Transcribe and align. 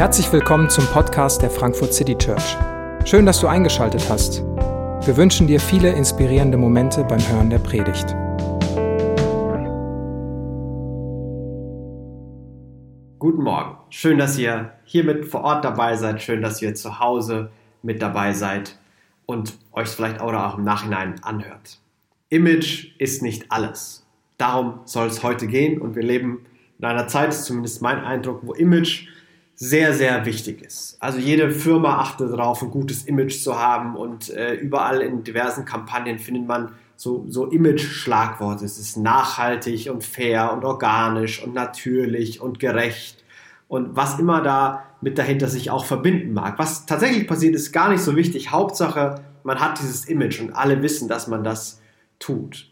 Herzlich 0.00 0.32
willkommen 0.32 0.70
zum 0.70 0.86
Podcast 0.86 1.42
der 1.42 1.50
Frankfurt 1.50 1.92
City 1.92 2.16
Church. 2.16 2.56
Schön, 3.04 3.26
dass 3.26 3.38
du 3.38 3.48
eingeschaltet 3.48 4.08
hast. 4.08 4.40
Wir 4.40 5.14
wünschen 5.14 5.46
dir 5.46 5.60
viele 5.60 5.92
inspirierende 5.92 6.56
Momente 6.56 7.04
beim 7.04 7.20
Hören 7.28 7.50
der 7.50 7.58
Predigt. 7.58 8.06
Guten 13.18 13.42
Morgen. 13.42 13.76
Schön, 13.90 14.16
dass 14.16 14.38
ihr 14.38 14.72
hier 14.84 15.04
mit 15.04 15.26
vor 15.26 15.42
Ort 15.42 15.66
dabei 15.66 15.94
seid. 15.96 16.22
Schön, 16.22 16.40
dass 16.40 16.62
ihr 16.62 16.74
zu 16.74 16.98
Hause 16.98 17.50
mit 17.82 18.00
dabei 18.00 18.32
seid 18.32 18.78
und 19.26 19.52
euch 19.72 19.88
vielleicht 19.88 20.22
auch 20.22 20.56
im 20.56 20.64
Nachhinein 20.64 21.22
anhört. 21.22 21.78
Image 22.30 22.98
ist 22.98 23.22
nicht 23.22 23.52
alles. 23.52 24.06
Darum 24.38 24.80
soll 24.86 25.08
es 25.08 25.22
heute 25.22 25.46
gehen 25.46 25.78
und 25.78 25.94
wir 25.94 26.02
leben 26.02 26.46
in 26.78 26.86
einer 26.86 27.06
Zeit, 27.06 27.34
zumindest 27.34 27.82
mein 27.82 28.02
Eindruck, 28.02 28.40
wo 28.44 28.54
Image 28.54 29.06
sehr, 29.62 29.92
sehr 29.92 30.24
wichtig 30.24 30.62
ist. 30.62 30.96
Also 31.00 31.18
jede 31.18 31.50
Firma 31.50 31.98
achtet 31.98 32.32
darauf, 32.32 32.62
ein 32.62 32.70
gutes 32.70 33.04
Image 33.04 33.42
zu 33.42 33.58
haben 33.58 33.94
und 33.94 34.30
äh, 34.30 34.54
überall 34.54 35.02
in 35.02 35.22
diversen 35.22 35.66
Kampagnen 35.66 36.18
findet 36.18 36.46
man 36.46 36.72
so, 36.96 37.26
so 37.28 37.44
Image-Schlagworte. 37.44 38.64
Es 38.64 38.78
ist 38.78 38.96
nachhaltig 38.96 39.90
und 39.90 40.02
fair 40.02 40.50
und 40.54 40.64
organisch 40.64 41.44
und 41.44 41.52
natürlich 41.52 42.40
und 42.40 42.58
gerecht 42.58 43.22
und 43.68 43.94
was 43.94 44.18
immer 44.18 44.40
da 44.40 44.84
mit 45.02 45.18
dahinter 45.18 45.48
sich 45.48 45.70
auch 45.70 45.84
verbinden 45.84 46.32
mag. 46.32 46.58
Was 46.58 46.86
tatsächlich 46.86 47.28
passiert, 47.28 47.54
ist 47.54 47.70
gar 47.70 47.90
nicht 47.90 48.02
so 48.02 48.16
wichtig. 48.16 48.50
Hauptsache, 48.50 49.16
man 49.44 49.60
hat 49.60 49.78
dieses 49.78 50.06
Image 50.06 50.40
und 50.40 50.54
alle 50.54 50.82
wissen, 50.82 51.06
dass 51.06 51.26
man 51.26 51.44
das 51.44 51.82
tut. 52.18 52.70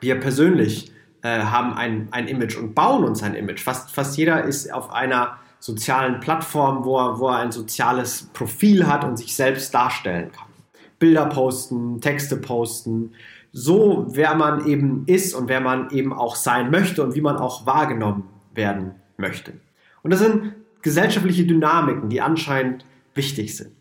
Wir 0.00 0.18
persönlich 0.18 0.90
äh, 1.22 1.42
haben 1.42 1.74
ein, 1.74 2.08
ein 2.10 2.26
Image 2.26 2.56
und 2.56 2.74
bauen 2.74 3.04
uns 3.04 3.22
ein 3.22 3.34
Image. 3.34 3.62
Fast, 3.62 3.92
fast 3.92 4.16
jeder 4.16 4.42
ist 4.42 4.72
auf 4.72 4.90
einer 4.90 5.38
sozialen 5.60 6.20
Plattformen, 6.20 6.84
wo 6.84 6.98
er, 6.98 7.18
wo 7.18 7.28
er 7.28 7.38
ein 7.38 7.52
soziales 7.52 8.30
Profil 8.32 8.86
hat 8.86 9.04
und 9.04 9.16
sich 9.16 9.34
selbst 9.34 9.74
darstellen 9.74 10.30
kann. 10.32 10.46
Bilder 10.98 11.26
posten, 11.26 12.00
Texte 12.00 12.36
posten, 12.36 13.12
so 13.52 14.06
wer 14.10 14.34
man 14.34 14.66
eben 14.66 15.04
ist 15.06 15.34
und 15.34 15.48
wer 15.48 15.60
man 15.60 15.90
eben 15.90 16.12
auch 16.12 16.36
sein 16.36 16.70
möchte 16.70 17.02
und 17.02 17.14
wie 17.14 17.20
man 17.20 17.36
auch 17.36 17.66
wahrgenommen 17.66 18.24
werden 18.54 18.92
möchte. 19.16 19.54
Und 20.02 20.10
das 20.10 20.20
sind 20.20 20.54
gesellschaftliche 20.82 21.44
Dynamiken, 21.44 22.08
die 22.08 22.20
anscheinend 22.20 22.84
wichtig 23.14 23.56
sind. 23.56 23.72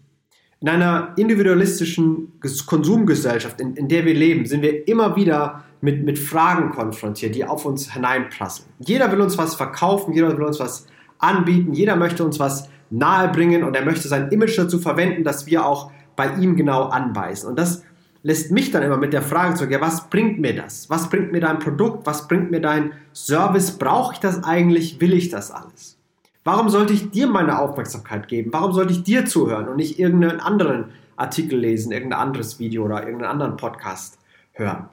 In 0.62 0.70
einer 0.70 1.14
individualistischen 1.18 2.40
Konsumgesellschaft, 2.66 3.62
in, 3.62 3.76
in, 3.76 3.88
der 3.88 4.06
wir 4.06 4.14
leben, 4.14 4.46
sind 4.46 4.62
wir 4.62 4.88
immer 4.88 5.16
wieder 5.16 5.64
mit, 5.81 6.03
mit 6.03 6.18
Fragen 6.18 6.72
konfrontiert, 6.72 7.36
die 7.36 7.46
auf 7.46 7.66
uns 7.66 7.94
hineinprasseln. 7.94 8.70
Jeder 8.80 9.12
will 9.12 9.22
uns 9.22 9.38
was 9.38 9.56
verkaufen, 9.56 10.14
jeder 10.14 10.36
will 10.36 10.46
uns 10.46 10.59
was 10.59 10.88
anbieten. 11.26 11.73
Jeder 11.73 11.95
möchte 11.95 12.23
uns 12.23 12.40
was 12.40 12.70
nahebringen 12.90 13.64
und 13.64 13.76
er 13.76 13.84
möchte 13.84 14.08
sein 14.08 14.30
Image 14.30 14.58
dazu 14.58 14.80
verwenden, 14.80 15.23
dass 15.23 15.48
wir 15.48 15.66
auch 15.66 15.92
bei 16.16 16.34
ihm 16.36 16.56
genau 16.56 16.84
anbeißen. 16.84 17.50
Und 17.50 17.58
das 17.58 17.84
lässt 18.23 18.52
mich 18.52 18.72
dann 18.72 18.84
immer 18.84 18.98
mit 18.98 19.14
der 19.14 19.22
Frage 19.22 19.56
zurück, 19.56 19.72
ja, 19.72 19.81
was 19.81 20.09
bringt 20.09 20.40
mir 20.40 20.56
das? 20.56 20.90
Was 20.90 21.09
bringt 21.09 21.31
mir 21.31 21.42
dein 21.42 21.59
Produkt? 21.59 22.06
Was 22.06 22.28
bringt 22.28 22.52
mir 22.52 22.62
dein 22.62 22.94
Service? 23.14 23.78
Brauche 23.78 24.14
ich 24.14 24.20
das 24.20 24.44
eigentlich? 24.44 25.00
Will 25.02 25.14
ich 25.14 25.30
das 25.30 25.52
alles? 25.52 25.98
Warum 26.44 26.70
sollte 26.70 26.94
ich 26.94 27.09
dir 27.09 27.28
meine 27.28 27.59
Aufmerksamkeit 27.59 28.28
geben? 28.28 28.53
Warum 28.53 28.72
sollte 28.72 28.94
ich 28.94 29.03
dir 29.03 29.26
zuhören 29.26 29.68
und 29.68 29.78
nicht 29.78 30.00
irgendeinen 30.00 30.40
anderen 30.40 30.86
Artikel 31.18 31.59
lesen, 31.59 31.92
irgendein 31.92 32.20
anderes 32.20 32.59
Video 32.59 32.86
oder 32.86 33.03
irgendeinen 33.03 33.31
anderen 33.31 33.58
Podcast 33.58 34.20
hören? 34.53 34.90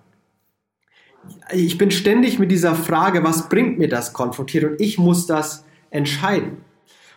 Ich 1.52 1.78
bin 1.78 1.90
ständig 1.90 2.38
mit 2.38 2.50
dieser 2.50 2.74
Frage, 2.74 3.22
was 3.22 3.48
bringt 3.48 3.78
mir 3.78 3.88
das, 3.88 4.12
konfrontiert 4.12 4.64
und 4.64 4.80
ich 4.80 4.98
muss 4.98 5.26
das 5.26 5.64
entscheiden. 5.92 6.58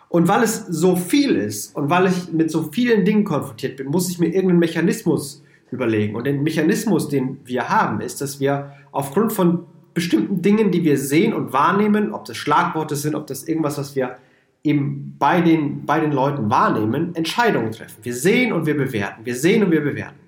Und 0.10 0.28
weil 0.28 0.44
es 0.44 0.66
so 0.68 0.96
viel 0.96 1.36
ist 1.36 1.76
und 1.76 1.90
weil 1.90 2.08
ich 2.08 2.32
mit 2.32 2.52
so 2.52 2.70
vielen 2.72 3.04
Dingen 3.04 3.24
konfrontiert 3.24 3.78
bin, 3.78 3.88
muss 3.88 4.10
ich 4.10 4.20
mir 4.20 4.28
irgendeinen 4.28 4.60
Mechanismus 4.60 5.44
überlegen. 5.72 6.16
Und 6.16 6.26
der 6.26 6.34
Mechanismus, 6.34 7.10
den 7.10 7.40
wir 7.44 7.68
haben, 7.70 8.02
ist, 8.02 8.22
dass 8.22 8.40
wir 8.40 8.72
aufgrund 8.92 9.34
von 9.34 9.66
bestimmten 9.94 10.42
Dingen, 10.42 10.72
die 10.72 10.84
wir 10.84 10.98
sehen 10.98 11.34
und 11.34 11.54
wahrnehmen, 11.54 12.14
ob 12.14 12.26
das 12.26 12.38
Schlagworte 12.38 12.96
sind, 12.96 13.16
ob 13.16 13.28
das 13.28 13.48
irgendwas, 13.48 13.78
was 13.78 13.96
wir 13.96 14.18
eben 14.64 15.16
bei 15.18 15.42
den, 15.42 15.86
bei 15.86 16.00
den 16.00 16.12
Leuten 16.12 16.50
wahrnehmen, 16.50 17.16
Entscheidungen 17.16 17.72
treffen. 17.72 17.98
Wir 18.04 18.14
sehen 18.14 18.52
und 18.52 18.66
wir 18.66 18.76
bewerten. 18.76 19.26
Wir 19.26 19.36
sehen 19.36 19.64
und 19.64 19.72
wir 19.72 19.82
bewerten. 19.82 20.20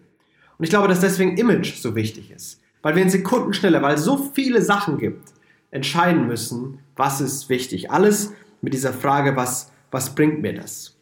Und 0.58 0.64
ich 0.64 0.70
glaube, 0.70 0.88
dass 0.88 1.02
deswegen 1.02 1.38
Image 1.38 1.76
so 1.76 1.96
wichtig 1.96 2.32
ist. 2.32 2.62
Weil 2.82 2.96
wir 2.96 3.04
in 3.04 3.10
Sekundenschnelle, 3.10 3.82
weil 3.82 3.96
es 3.96 4.04
so 4.04 4.18
viele 4.18 4.62
Sachen 4.62 4.98
gibt, 4.98 5.34
entscheiden 5.72 6.28
müssen, 6.28 6.80
was 6.98 7.22
ist 7.22 7.50
wichtig. 7.50 7.92
Alles 7.92 8.34
mit 8.62 8.74
dieser 8.74 8.94
Frage, 8.94 9.36
was, 9.36 9.72
was 9.92 10.16
bringt 10.16 10.42
mir 10.42 10.54
das? 10.54 10.98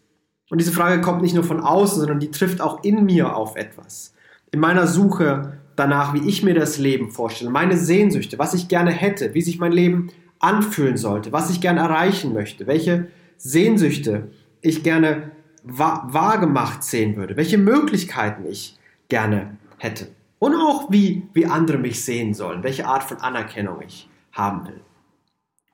Und 0.50 0.60
diese 0.60 0.72
Frage 0.72 1.02
kommt 1.02 1.22
nicht 1.22 1.34
nur 1.34 1.44
von 1.44 1.60
außen, 1.60 2.00
sondern 2.00 2.20
die 2.20 2.32
trifft 2.32 2.62
auch 2.62 2.84
in 2.84 3.06
mir 3.06 3.36
auf 3.36 3.56
etwas. 3.56 4.14
In 4.52 4.60
meiner 4.60 4.88
Suche 4.88 5.58
danach, 5.76 6.14
wie 6.14 6.28
ich 6.28 6.44
mir 6.44 6.54
das 6.54 6.78
Leben 6.78 7.12
vorstelle, 7.12 7.50
meine 7.50 7.78
Sehnsüchte, 7.78 8.38
was 8.38 8.54
ich 8.54 8.68
gerne 8.68 8.92
hätte, 8.92 9.34
wie 9.34 9.42
sich 9.42 9.60
mein 9.60 9.72
Leben 9.72 10.12
anfühlen 10.40 10.98
sollte, 10.98 11.32
was 11.32 11.50
ich 11.50 11.62
gerne 11.62 11.80
erreichen 11.80 12.34
möchte, 12.34 12.68
welche 12.68 13.08
Sehnsüchte 13.38 14.30
ich 14.62 14.84
gerne 14.84 15.32
wahrgemacht 15.64 16.84
sehen 16.84 17.16
würde, 17.16 17.38
welche 17.38 17.58
Möglichkeiten 17.58 18.46
ich 18.46 18.78
gerne 19.10 19.58
hätte. 19.78 20.08
Und 20.40 20.56
auch 20.56 20.92
wie, 20.92 21.24
wie 21.34 21.48
andere 21.48 21.78
mich 21.78 22.04
sehen 22.06 22.34
sollen, 22.34 22.64
welche 22.64 22.86
Art 22.86 23.04
von 23.04 23.18
Anerkennung 23.18 23.82
ich 23.86 24.08
haben 24.32 24.68
will. 24.68 24.82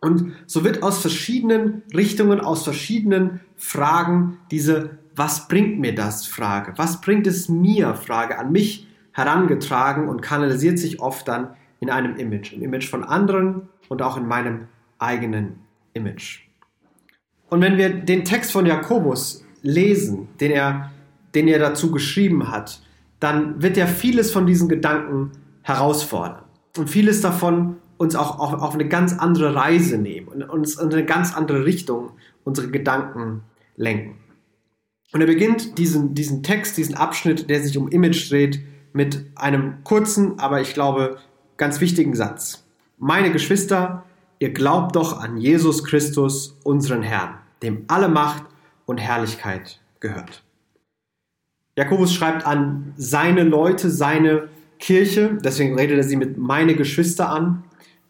Und 0.02 0.34
so 0.48 0.64
wird 0.64 0.84
aus 0.84 1.00
verschiedenen 1.00 1.84
Richtungen, 1.96 2.42
aus 2.42 2.64
verschiedenen 2.64 3.40
Fragen 3.56 4.40
diese 4.50 4.98
Was 5.16 5.48
bringt 5.48 5.80
mir 5.80 5.94
das 5.94 6.26
Frage, 6.26 6.74
was 6.78 7.02
bringt 7.02 7.28
es 7.28 7.50
mir 7.50 7.94
Frage 7.94 8.40
an 8.40 8.52
mich 8.52 8.88
herangetragen 9.12 10.08
und 10.08 10.22
kanalisiert 10.22 10.80
sich 10.80 11.00
oft 11.00 11.28
dann 11.28 11.50
in 11.80 11.90
einem 11.90 12.16
Image, 12.16 12.54
im 12.54 12.64
Image 12.64 12.90
von 12.90 13.04
anderen 13.04 13.70
und 13.90 14.02
auch 14.02 14.18
in 14.18 14.28
meinem 14.28 14.68
eigenen 14.98 15.60
Image. 15.94 16.48
Und 17.50 17.62
wenn 17.62 17.78
wir 17.78 17.90
den 17.90 18.24
Text 18.24 18.52
von 18.54 18.66
Jakobus 18.66 19.44
lesen, 19.62 20.30
den 20.40 20.52
er, 20.52 20.92
den 21.36 21.48
er 21.48 21.60
dazu 21.60 21.92
geschrieben 21.92 22.50
hat, 22.50 22.82
dann 23.20 23.62
wird 23.62 23.78
er 23.78 23.88
vieles 23.88 24.32
von 24.32 24.48
diesen 24.48 24.70
Gedanken 24.70 25.32
herausfordern. 25.62 26.44
Und 26.78 26.90
vieles 26.90 27.22
davon 27.22 27.78
uns 28.02 28.16
auch 28.16 28.40
auf, 28.40 28.54
auf 28.54 28.74
eine 28.74 28.88
ganz 28.88 29.14
andere 29.14 29.54
Reise 29.54 30.00
nehmen 30.00 30.28
und 30.28 30.42
uns 30.42 30.76
in 30.76 30.92
eine 30.92 31.06
ganz 31.06 31.36
andere 31.36 31.66
Richtung 31.66 32.14
unsere 32.44 32.70
Gedanken 32.70 33.44
lenken. 33.76 34.18
Und 35.14 35.22
er 35.22 35.28
beginnt 35.28 35.78
diesen, 35.78 36.16
diesen 36.16 36.42
Text, 36.42 36.78
diesen 36.78 36.96
Abschnitt, 36.96 37.48
der 37.50 37.62
sich 37.62 37.78
um 37.78 37.90
Image 37.90 38.32
dreht, 38.32 38.60
mit 38.92 39.26
einem 39.36 39.84
kurzen, 39.84 40.40
aber 40.40 40.62
ich 40.62 40.74
glaube 40.74 41.18
ganz 41.58 41.80
wichtigen 41.80 42.16
Satz. 42.16 42.66
Meine 42.98 43.32
Geschwister, 43.32 44.04
ihr 44.40 44.52
glaubt 44.52 44.96
doch 44.96 45.22
an 45.22 45.38
Jesus 45.38 45.84
Christus, 45.84 46.58
unseren 46.64 47.04
Herrn, 47.04 47.36
dem 47.62 47.86
alle 47.88 48.10
Macht 48.10 48.46
und 48.88 48.98
Herrlichkeit 48.98 49.80
gehört. 50.00 50.44
Jakobus 51.78 52.16
schreibt 52.16 52.48
an 52.48 52.94
seine 52.98 53.44
Leute, 53.44 53.92
seine 53.92 54.50
Kirche, 54.80 55.38
deswegen 55.44 55.78
redet 55.78 55.98
er 55.98 56.04
sie 56.04 56.16
mit 56.16 56.40
meine 56.40 56.76
Geschwister 56.76 57.30
an 57.30 57.64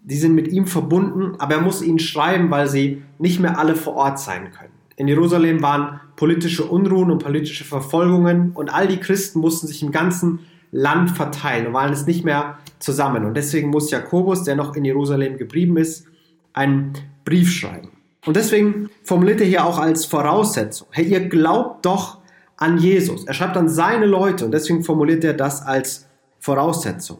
die 0.03 0.17
sind 0.17 0.33
mit 0.33 0.47
ihm 0.47 0.65
verbunden, 0.65 1.35
aber 1.39 1.55
er 1.55 1.61
muss 1.61 1.81
ihnen 1.81 1.99
schreiben, 1.99 2.49
weil 2.49 2.67
sie 2.67 3.03
nicht 3.19 3.39
mehr 3.39 3.59
alle 3.59 3.75
vor 3.75 3.95
Ort 3.95 4.19
sein 4.19 4.51
können. 4.51 4.73
In 4.95 5.07
Jerusalem 5.07 5.61
waren 5.61 5.99
politische 6.15 6.65
Unruhen 6.65 7.11
und 7.11 7.23
politische 7.23 7.63
Verfolgungen 7.63 8.51
und 8.53 8.73
all 8.73 8.87
die 8.87 8.97
Christen 8.97 9.39
mussten 9.39 9.67
sich 9.67 9.81
im 9.81 9.91
ganzen 9.91 10.39
Land 10.71 11.11
verteilen 11.11 11.67
und 11.67 11.73
waren 11.73 11.91
es 11.91 12.05
nicht 12.05 12.23
mehr 12.23 12.57
zusammen. 12.79 13.25
Und 13.25 13.35
deswegen 13.35 13.69
muss 13.69 13.91
Jakobus, 13.91 14.43
der 14.43 14.55
noch 14.55 14.75
in 14.75 14.85
Jerusalem 14.85 15.37
geblieben 15.37 15.77
ist, 15.77 16.05
einen 16.53 16.93
Brief 17.25 17.51
schreiben. 17.51 17.89
Und 18.25 18.35
deswegen 18.35 18.89
formuliert 19.03 19.41
er 19.41 19.47
hier 19.47 19.65
auch 19.65 19.79
als 19.79 20.05
Voraussetzung, 20.05 20.87
hey, 20.91 21.05
ihr 21.05 21.27
glaubt 21.27 21.85
doch 21.85 22.19
an 22.57 22.77
Jesus. 22.77 23.25
Er 23.25 23.33
schreibt 23.33 23.57
an 23.57 23.69
seine 23.69 24.05
Leute 24.05 24.45
und 24.45 24.51
deswegen 24.51 24.83
formuliert 24.83 25.23
er 25.23 25.33
das 25.33 25.63
als 25.63 26.07
Voraussetzung. 26.39 27.19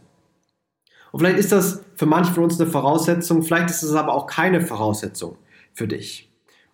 Und 1.12 1.20
vielleicht 1.20 1.40
ist 1.40 1.52
das 1.52 1.84
für 1.96 2.06
manche 2.06 2.34
von 2.34 2.46
uns 2.46 2.60
eine 2.60 2.70
Voraussetzung, 2.70 3.44
vielleicht 3.44 3.70
ist 3.70 3.84
es 3.84 3.94
aber 3.94 4.14
auch 4.14 4.28
keine 4.28 4.62
Voraussetzung 4.62 5.38
für 5.74 5.88
dich. 5.88 6.30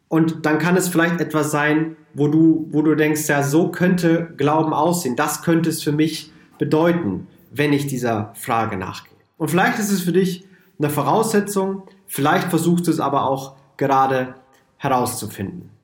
Und 0.09 0.45
dann 0.45 0.59
kann 0.59 0.77
es 0.77 0.87
vielleicht 0.87 1.19
etwas 1.19 1.51
sein, 1.51 1.97
wo 2.13 2.27
du, 2.27 2.67
wo 2.71 2.81
du 2.81 2.95
denkst, 2.95 3.27
ja, 3.27 3.43
so 3.43 3.69
könnte 3.69 4.33
Glauben 4.37 4.73
aussehen, 4.73 5.15
das 5.15 5.41
könnte 5.41 5.69
es 5.69 5.83
für 5.83 5.91
mich 5.91 6.31
bedeuten, 6.57 7.27
wenn 7.51 7.73
ich 7.73 7.87
dieser 7.87 8.31
Frage 8.35 8.77
nachgehe. 8.77 9.17
Und 9.37 9.49
vielleicht 9.49 9.79
ist 9.79 9.91
es 9.91 10.01
für 10.01 10.13
dich 10.13 10.45
eine 10.79 10.89
Voraussetzung, 10.89 11.83
vielleicht 12.05 12.49
versuchst 12.49 12.87
du 12.87 12.91
es 12.91 12.99
aber 12.99 13.27
auch 13.27 13.55
gerade 13.75 14.35
herauszufinden. 14.77 15.76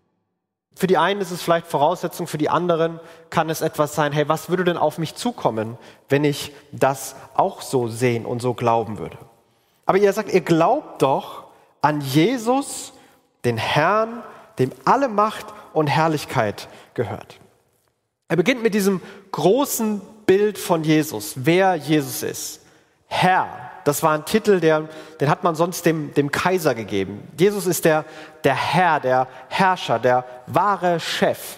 Für 0.76 0.88
die 0.88 0.98
einen 0.98 1.22
ist 1.22 1.32
es 1.32 1.42
vielleicht 1.42 1.68
Voraussetzung, 1.68 2.26
für 2.28 2.38
die 2.38 2.50
anderen 2.50 3.00
kann 3.30 3.50
es 3.50 3.62
etwas 3.62 3.96
sein, 3.96 4.12
hey, 4.12 4.28
was 4.28 4.50
würde 4.50 4.64
denn 4.64 4.78
auf 4.78 4.98
mich 4.98 5.16
zukommen, 5.16 5.78
wenn 6.10 6.24
ich 6.24 6.52
das 6.72 7.16
auch 7.36 7.62
so 7.62 7.88
sehen 7.88 8.26
und 8.26 8.42
so 8.42 8.54
glauben 8.54 8.98
würde? 8.98 9.18
Aber 9.86 9.98
ihr 9.98 10.12
sagt, 10.14 10.34
ihr 10.34 10.42
glaubt 10.42 11.02
doch 11.02 11.46
an 11.82 12.02
Jesus, 12.02 12.94
den 13.46 13.58
Herrn, 13.58 14.24
dem 14.58 14.72
alle 14.86 15.10
Macht 15.10 15.46
und 15.74 15.88
Herrlichkeit 15.88 16.68
gehört. 16.94 17.40
Er 18.28 18.38
beginnt 18.38 18.64
mit 18.64 18.74
diesem 18.74 19.02
großen 19.32 20.02
Bild 20.26 20.58
von 20.58 20.84
Jesus, 20.84 21.34
wer 21.36 21.76
Jesus 21.76 22.24
ist. 22.24 22.62
Herr, 23.08 23.48
das 23.84 24.04
war 24.04 24.14
ein 24.14 24.26
Titel, 24.26 24.60
der, 24.60 24.88
den 25.20 25.30
hat 25.30 25.44
man 25.44 25.56
sonst 25.56 25.86
dem, 25.86 26.14
dem 26.14 26.32
Kaiser 26.32 26.76
gegeben. 26.76 27.28
Jesus 27.38 27.66
ist 27.66 27.86
der, 27.86 28.06
der 28.44 28.56
Herr, 28.56 29.00
der 29.00 29.28
Herrscher, 29.50 30.00
der 30.00 30.26
wahre 30.48 31.00
Chef, 31.00 31.58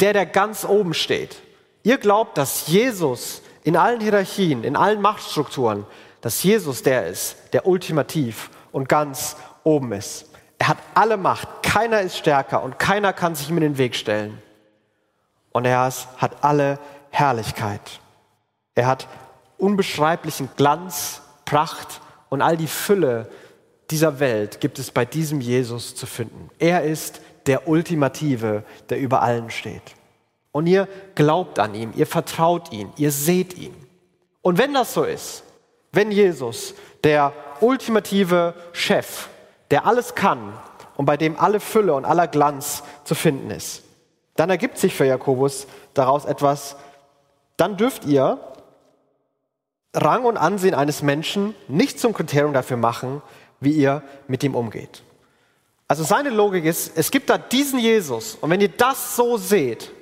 der, 0.00 0.12
der 0.12 0.26
ganz 0.26 0.64
oben 0.64 0.94
steht. 0.94 1.36
Ihr 1.82 1.98
glaubt, 1.98 2.36
dass 2.38 2.66
Jesus 2.66 3.42
in 3.62 3.76
allen 3.76 4.00
Hierarchien, 4.00 4.64
in 4.64 4.76
allen 4.76 5.00
Machtstrukturen, 5.00 5.86
dass 6.20 6.42
Jesus 6.42 6.82
der 6.82 7.06
ist, 7.06 7.36
der 7.52 7.66
ultimativ 7.66 8.50
und 8.72 8.88
ganz 8.88 9.36
oben 9.64 9.92
ist. 9.92 10.26
Er 10.58 10.68
hat 10.68 10.78
alle 10.94 11.16
Macht, 11.16 11.48
keiner 11.62 12.00
ist 12.00 12.16
stärker 12.16 12.62
und 12.62 12.78
keiner 12.78 13.12
kann 13.12 13.34
sich 13.34 13.48
ihm 13.48 13.56
in 13.56 13.62
den 13.62 13.78
Weg 13.78 13.94
stellen. 13.94 14.40
Und 15.52 15.64
er 15.64 15.90
hat 16.18 16.44
alle 16.44 16.78
Herrlichkeit. 17.10 18.00
Er 18.74 18.86
hat 18.86 19.08
unbeschreiblichen 19.58 20.48
Glanz, 20.56 21.22
Pracht 21.46 22.02
und 22.28 22.42
all 22.42 22.58
die 22.58 22.66
Fülle 22.66 23.30
dieser 23.90 24.20
Welt 24.20 24.60
gibt 24.60 24.78
es 24.78 24.90
bei 24.90 25.06
diesem 25.06 25.40
Jesus 25.40 25.94
zu 25.94 26.04
finden. 26.04 26.50
Er 26.58 26.82
ist 26.82 27.22
der 27.46 27.68
Ultimative, 27.68 28.64
der 28.90 28.98
über 28.98 29.22
allen 29.22 29.50
steht. 29.50 29.94
Und 30.52 30.66
ihr 30.66 30.88
glaubt 31.14 31.58
an 31.58 31.74
ihn, 31.74 31.92
ihr 31.96 32.06
vertraut 32.06 32.72
ihn, 32.72 32.92
ihr 32.96 33.12
seht 33.12 33.56
ihn. 33.56 33.74
Und 34.42 34.58
wenn 34.58 34.74
das 34.74 34.92
so 34.94 35.04
ist, 35.04 35.44
wenn 35.92 36.10
Jesus, 36.10 36.74
der 37.04 37.32
ultimative 37.60 38.54
Chef, 38.72 39.28
der 39.70 39.86
alles 39.86 40.14
kann 40.14 40.52
und 40.96 41.06
bei 41.06 41.16
dem 41.16 41.38
alle 41.38 41.60
Fülle 41.60 41.94
und 41.94 42.04
aller 42.04 42.26
Glanz 42.26 42.82
zu 43.04 43.14
finden 43.14 43.50
ist, 43.50 43.82
dann 44.34 44.50
ergibt 44.50 44.78
sich 44.78 44.94
für 44.94 45.04
Jakobus 45.04 45.66
daraus 45.94 46.24
etwas, 46.24 46.76
dann 47.56 47.76
dürft 47.76 48.04
ihr 48.04 48.38
Rang 49.96 50.24
und 50.24 50.36
Ansehen 50.36 50.74
eines 50.74 51.02
Menschen 51.02 51.54
nicht 51.68 51.98
zum 51.98 52.12
Kriterium 52.12 52.52
dafür 52.52 52.76
machen, 52.76 53.22
wie 53.60 53.72
ihr 53.72 54.02
mit 54.28 54.44
ihm 54.44 54.54
umgeht. 54.54 55.02
Also 55.88 56.04
seine 56.04 56.30
Logik 56.30 56.64
ist, 56.64 56.96
es 56.96 57.10
gibt 57.10 57.30
da 57.30 57.38
diesen 57.38 57.78
Jesus 57.78 58.36
und 58.40 58.50
wenn 58.50 58.60
ihr 58.60 58.68
das 58.68 59.16
so 59.16 59.36
seht, 59.36 59.92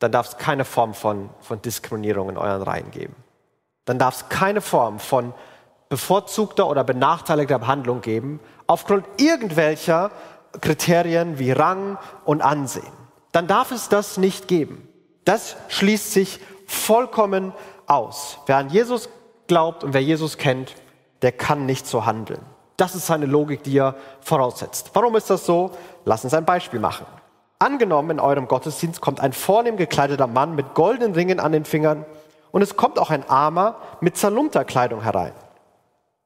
dann 0.00 0.12
darf 0.12 0.28
es 0.28 0.36
keine 0.36 0.64
Form 0.64 0.92
von, 0.92 1.30
von 1.40 1.62
Diskriminierung 1.62 2.28
in 2.28 2.36
euren 2.36 2.62
Reihen 2.62 2.90
geben. 2.90 3.14
Dann 3.86 3.98
darf 3.98 4.16
es 4.16 4.28
keine 4.28 4.60
Form 4.60 4.98
von 4.98 5.32
bevorzugter 5.88 6.68
oder 6.68 6.84
benachteiligter 6.84 7.58
Behandlung 7.58 8.00
geben, 8.00 8.40
aufgrund 8.66 9.06
irgendwelcher 9.16 10.10
Kriterien 10.60 11.38
wie 11.38 11.52
Rang 11.52 11.98
und 12.24 12.42
Ansehen. 12.42 12.92
Dann 13.32 13.46
darf 13.46 13.70
es 13.70 13.88
das 13.88 14.16
nicht 14.18 14.48
geben. 14.48 14.88
Das 15.24 15.56
schließt 15.68 16.12
sich 16.12 16.40
vollkommen 16.66 17.52
aus. 17.86 18.38
Wer 18.46 18.56
an 18.56 18.70
Jesus 18.70 19.08
glaubt 19.46 19.84
und 19.84 19.94
wer 19.94 20.02
Jesus 20.02 20.38
kennt, 20.38 20.74
der 21.22 21.32
kann 21.32 21.66
nicht 21.66 21.86
so 21.86 22.06
handeln. 22.06 22.40
Das 22.76 22.94
ist 22.94 23.06
seine 23.06 23.26
Logik, 23.26 23.62
die 23.62 23.78
er 23.78 23.94
voraussetzt. 24.20 24.90
Warum 24.94 25.14
ist 25.16 25.30
das 25.30 25.46
so? 25.46 25.70
Lass 26.04 26.24
uns 26.24 26.34
ein 26.34 26.44
Beispiel 26.44 26.80
machen. 26.80 27.06
Angenommen, 27.58 28.10
in 28.10 28.20
eurem 28.20 28.48
Gottesdienst 28.48 29.00
kommt 29.00 29.20
ein 29.20 29.32
vornehm 29.32 29.76
gekleideter 29.76 30.26
Mann 30.26 30.54
mit 30.54 30.74
goldenen 30.74 31.14
Ringen 31.14 31.40
an 31.40 31.52
den 31.52 31.64
Fingern 31.64 32.04
und 32.50 32.62
es 32.62 32.76
kommt 32.76 32.98
auch 32.98 33.10
ein 33.10 33.28
Armer 33.28 33.76
mit 34.00 34.16
Zalunterkleidung 34.16 35.02
herein. 35.02 35.32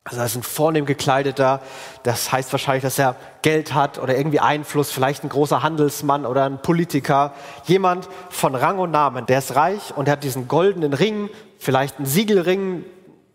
Also 0.05 0.21
das 0.21 0.31
ist 0.31 0.37
ein 0.39 0.43
vornehm 0.43 0.87
gekleideter, 0.87 1.61
das 2.03 2.33
heißt 2.33 2.51
wahrscheinlich, 2.51 2.83
dass 2.83 2.99
er 2.99 3.15
Geld 3.43 3.75
hat 3.75 3.99
oder 3.99 4.17
irgendwie 4.17 4.41
Einfluss, 4.41 4.91
vielleicht 4.91 5.23
ein 5.23 5.29
großer 5.29 5.63
Handelsmann 5.63 6.25
oder 6.25 6.45
ein 6.45 6.63
Politiker, 6.63 7.35
jemand 7.65 8.09
von 8.31 8.55
Rang 8.55 8.79
und 8.79 8.91
Namen, 8.91 9.27
der 9.27 9.39
ist 9.39 9.55
reich 9.55 9.95
und 9.97 10.09
er 10.09 10.13
hat 10.13 10.25
diesen 10.25 10.49
goldenen 10.49 10.95
Ring, 10.95 11.29
vielleicht 11.59 11.99
ein 11.99 12.07
Siegelring, 12.07 12.85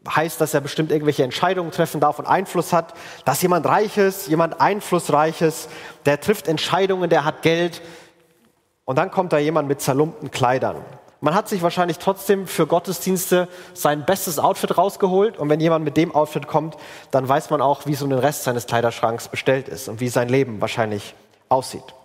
heißt, 0.07 0.41
dass 0.41 0.53
er 0.53 0.61
bestimmt 0.61 0.91
irgendwelche 0.91 1.23
Entscheidungen 1.23 1.71
treffen 1.71 2.01
darf 2.01 2.19
und 2.19 2.25
Einfluss 2.25 2.73
hat. 2.73 2.93
Dass 3.25 3.41
jemand 3.41 3.65
Reiches, 3.65 4.27
jemand 4.27 4.59
Einflussreiches, 4.59 5.69
der 6.05 6.19
trifft 6.19 6.47
Entscheidungen, 6.47 7.09
der 7.09 7.25
hat 7.25 7.41
Geld. 7.41 7.81
Und 8.85 8.97
dann 8.97 9.11
kommt 9.11 9.31
da 9.31 9.37
jemand 9.37 9.67
mit 9.67 9.81
zerlumpten 9.81 10.31
Kleidern. 10.31 10.77
Man 11.21 11.35
hat 11.35 11.47
sich 11.47 11.61
wahrscheinlich 11.61 11.99
trotzdem 11.99 12.47
für 12.47 12.67
Gottesdienste 12.67 13.47
sein 13.73 14.05
bestes 14.05 14.39
Outfit 14.39 14.77
rausgeholt. 14.77 15.37
Und 15.37 15.47
wenn 15.47 15.61
jemand 15.61 15.85
mit 15.85 15.95
dem 15.95 16.13
Outfit 16.13 16.47
kommt, 16.47 16.75
dann 17.11 17.29
weiß 17.29 17.49
man 17.49 17.61
auch, 17.61 17.85
wie 17.85 17.95
so 17.95 18.05
ein 18.05 18.11
Rest 18.11 18.43
seines 18.43 18.67
Kleiderschranks 18.67 19.29
bestellt 19.29 19.69
ist 19.69 19.87
und 19.87 20.01
wie 20.01 20.09
sein 20.09 20.27
Leben 20.27 20.59
wahrscheinlich 20.59 21.15
aussieht. 21.47 21.95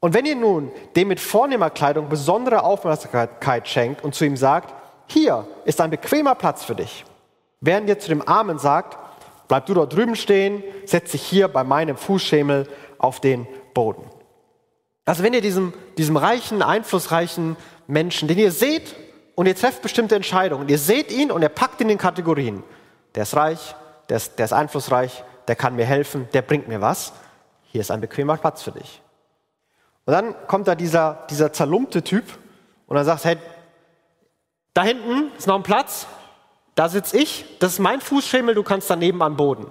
Und 0.00 0.12
wenn 0.12 0.26
ihr 0.26 0.36
nun 0.36 0.70
dem 0.94 1.08
mit 1.08 1.20
vornehmer 1.20 1.70
Kleidung 1.70 2.10
besondere 2.10 2.62
Aufmerksamkeit 2.62 3.66
schenkt 3.66 4.04
und 4.04 4.14
zu 4.14 4.26
ihm 4.26 4.36
sagt, 4.36 4.74
hier 5.08 5.46
ist 5.64 5.80
ein 5.80 5.90
bequemer 5.90 6.34
Platz 6.34 6.64
für 6.64 6.74
dich, 6.74 7.04
während 7.60 7.88
ihr 7.88 7.98
zu 7.98 8.08
dem 8.08 8.26
Armen 8.26 8.58
sagt, 8.58 8.96
bleib 9.48 9.66
du 9.66 9.74
dort 9.74 9.94
drüben 9.94 10.16
stehen, 10.16 10.62
setz 10.84 11.12
dich 11.12 11.22
hier 11.22 11.48
bei 11.48 11.64
meinem 11.64 11.96
Fußschemel 11.96 12.68
auf 12.98 13.20
den 13.20 13.46
Boden. 13.74 14.04
Also 15.04 15.22
wenn 15.22 15.32
ihr 15.32 15.40
diesem, 15.40 15.72
diesem 15.96 16.16
reichen, 16.16 16.62
einflussreichen 16.62 17.56
Menschen, 17.86 18.28
den 18.28 18.38
ihr 18.38 18.52
seht 18.52 18.94
und 19.34 19.46
ihr 19.46 19.56
trefft 19.56 19.82
bestimmte 19.82 20.14
Entscheidungen. 20.14 20.68
Ihr 20.68 20.78
seht 20.78 21.10
ihn 21.10 21.32
und 21.32 21.42
er 21.42 21.48
packt 21.48 21.80
in 21.80 21.88
den 21.88 21.96
Kategorien. 21.96 22.62
Der 23.14 23.22
ist 23.22 23.34
reich, 23.34 23.74
der 24.08 24.18
ist, 24.18 24.38
der 24.38 24.44
ist 24.44 24.52
einflussreich, 24.52 25.24
der 25.46 25.56
kann 25.56 25.76
mir 25.76 25.86
helfen, 25.86 26.28
der 26.34 26.42
bringt 26.42 26.68
mir 26.68 26.80
was. 26.80 27.12
Hier 27.64 27.80
ist 27.80 27.90
ein 27.90 28.00
bequemer 28.00 28.36
Platz 28.36 28.62
für 28.62 28.72
dich. 28.72 29.00
Und 30.04 30.12
dann 30.12 30.34
kommt 30.46 30.68
da 30.68 30.74
dieser, 30.74 31.26
dieser 31.30 31.52
zerlumpte 31.52 32.02
Typ 32.02 32.24
und 32.86 32.96
dann 32.96 33.04
sagt, 33.04 33.24
hey, 33.24 33.36
da 34.78 34.84
hinten 34.84 35.32
ist 35.36 35.48
noch 35.48 35.56
ein 35.56 35.64
Platz, 35.64 36.06
da 36.76 36.88
sitze 36.88 37.18
ich, 37.18 37.44
das 37.58 37.72
ist 37.72 37.78
mein 37.80 38.00
Fußschemel, 38.00 38.54
du 38.54 38.62
kannst 38.62 38.88
daneben 38.88 39.24
am 39.24 39.36
Boden. 39.36 39.66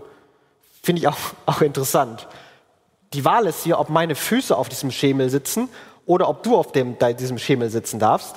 Finde 0.83 0.99
ich 0.99 1.07
auch, 1.07 1.15
auch 1.45 1.61
interessant. 1.61 2.27
Die 3.13 3.23
Wahl 3.23 3.45
ist 3.45 3.63
hier, 3.63 3.79
ob 3.79 3.87
meine 3.87 4.15
Füße 4.15 4.53
auf 4.53 4.67
diesem 4.67 4.91
Schemel 4.91 5.29
sitzen 5.29 5.69
oder 6.05 6.27
ob 6.27 6.43
du 6.43 6.57
auf 6.57 6.73
dem, 6.73 6.97
diesem 6.99 7.37
Schemel 7.37 7.69
sitzen 7.69 7.99
darfst, 7.99 8.35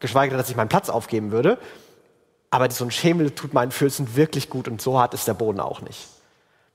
geschweige 0.00 0.32
denn, 0.32 0.38
dass 0.38 0.50
ich 0.50 0.56
meinen 0.56 0.68
Platz 0.68 0.90
aufgeben 0.90 1.30
würde. 1.30 1.56
Aber 2.50 2.70
so 2.70 2.84
ein 2.84 2.90
Schemel 2.90 3.30
tut 3.30 3.54
meinen 3.54 3.70
Füßen 3.70 4.14
wirklich 4.14 4.50
gut 4.50 4.68
und 4.68 4.82
so 4.82 5.00
hart 5.00 5.14
ist 5.14 5.26
der 5.26 5.32
Boden 5.32 5.60
auch 5.60 5.80
nicht. 5.80 6.08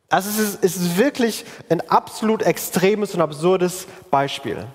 Also 0.10 0.32
es 0.32 0.40
ist, 0.40 0.64
es 0.64 0.78
ist 0.78 0.98
wirklich 0.98 1.46
ein 1.70 1.88
absolut 1.92 2.42
extremes 2.42 3.14
und 3.14 3.22
absurdes 3.22 3.86
Beispiel. 4.10 4.66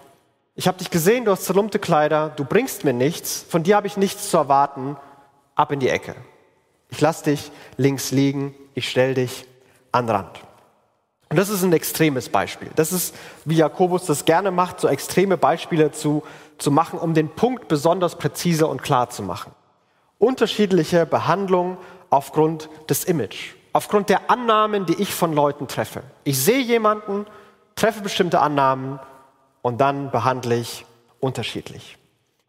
Ich 0.63 0.69
habe 0.69 0.79
dich 0.79 0.91
gesehen, 0.91 1.25
du 1.25 1.33
hast 1.33 1.43
zerlumpte 1.43 1.81
Kleider, 1.81 2.31
du 2.37 2.45
bringst 2.45 2.85
mir 2.85 2.93
nichts, 2.93 3.45
von 3.49 3.65
dir 3.65 3.75
habe 3.75 3.89
ich 3.89 3.97
nichts 3.97 4.31
zu 4.31 4.37
erwarten, 4.37 4.97
ab 5.57 5.73
in 5.73 5.81
die 5.81 5.89
Ecke. 5.89 6.15
Ich 6.89 7.01
lass 7.01 7.25
dich 7.25 7.51
links 7.79 8.13
liegen, 8.13 8.55
ich 8.75 8.89
stell 8.89 9.15
dich 9.15 9.45
an 9.91 10.09
Rand. 10.09 10.39
Und 11.31 11.37
das 11.37 11.49
ist 11.49 11.65
ein 11.65 11.73
extremes 11.73 12.29
Beispiel. 12.29 12.71
Das 12.77 12.93
ist, 12.93 13.13
wie 13.45 13.57
Jakobus 13.57 14.07
das 14.07 14.25
gerne 14.25 14.53
macht, 14.53 14.79
so 14.79 14.87
extreme 14.87 15.37
Beispiele 15.37 15.91
zu, 15.91 16.23
zu 16.59 16.71
machen, 16.71 17.01
um 17.01 17.13
den 17.13 17.31
Punkt 17.31 17.67
besonders 17.67 18.15
präzise 18.15 18.69
und 18.69 18.85
klar 18.85 19.11
zu 19.11 19.25
machen. 19.25 19.51
Unterschiedliche 20.19 21.07
Behandlung 21.07 21.77
aufgrund 22.09 22.69
des 22.89 23.03
Image, 23.03 23.55
aufgrund 23.73 24.11
der 24.11 24.31
Annahmen, 24.31 24.87
die 24.87 25.03
ich 25.03 25.13
von 25.13 25.33
Leuten 25.33 25.67
treffe. 25.67 26.05
Ich 26.23 26.39
sehe 26.39 26.61
jemanden, 26.61 27.27
treffe 27.75 28.01
bestimmte 28.01 28.39
Annahmen 28.39 29.01
und 29.63 29.81
dann 29.81 30.11
behandle 30.11 30.57
ich 30.57 30.85
unterschiedlich. 31.21 31.97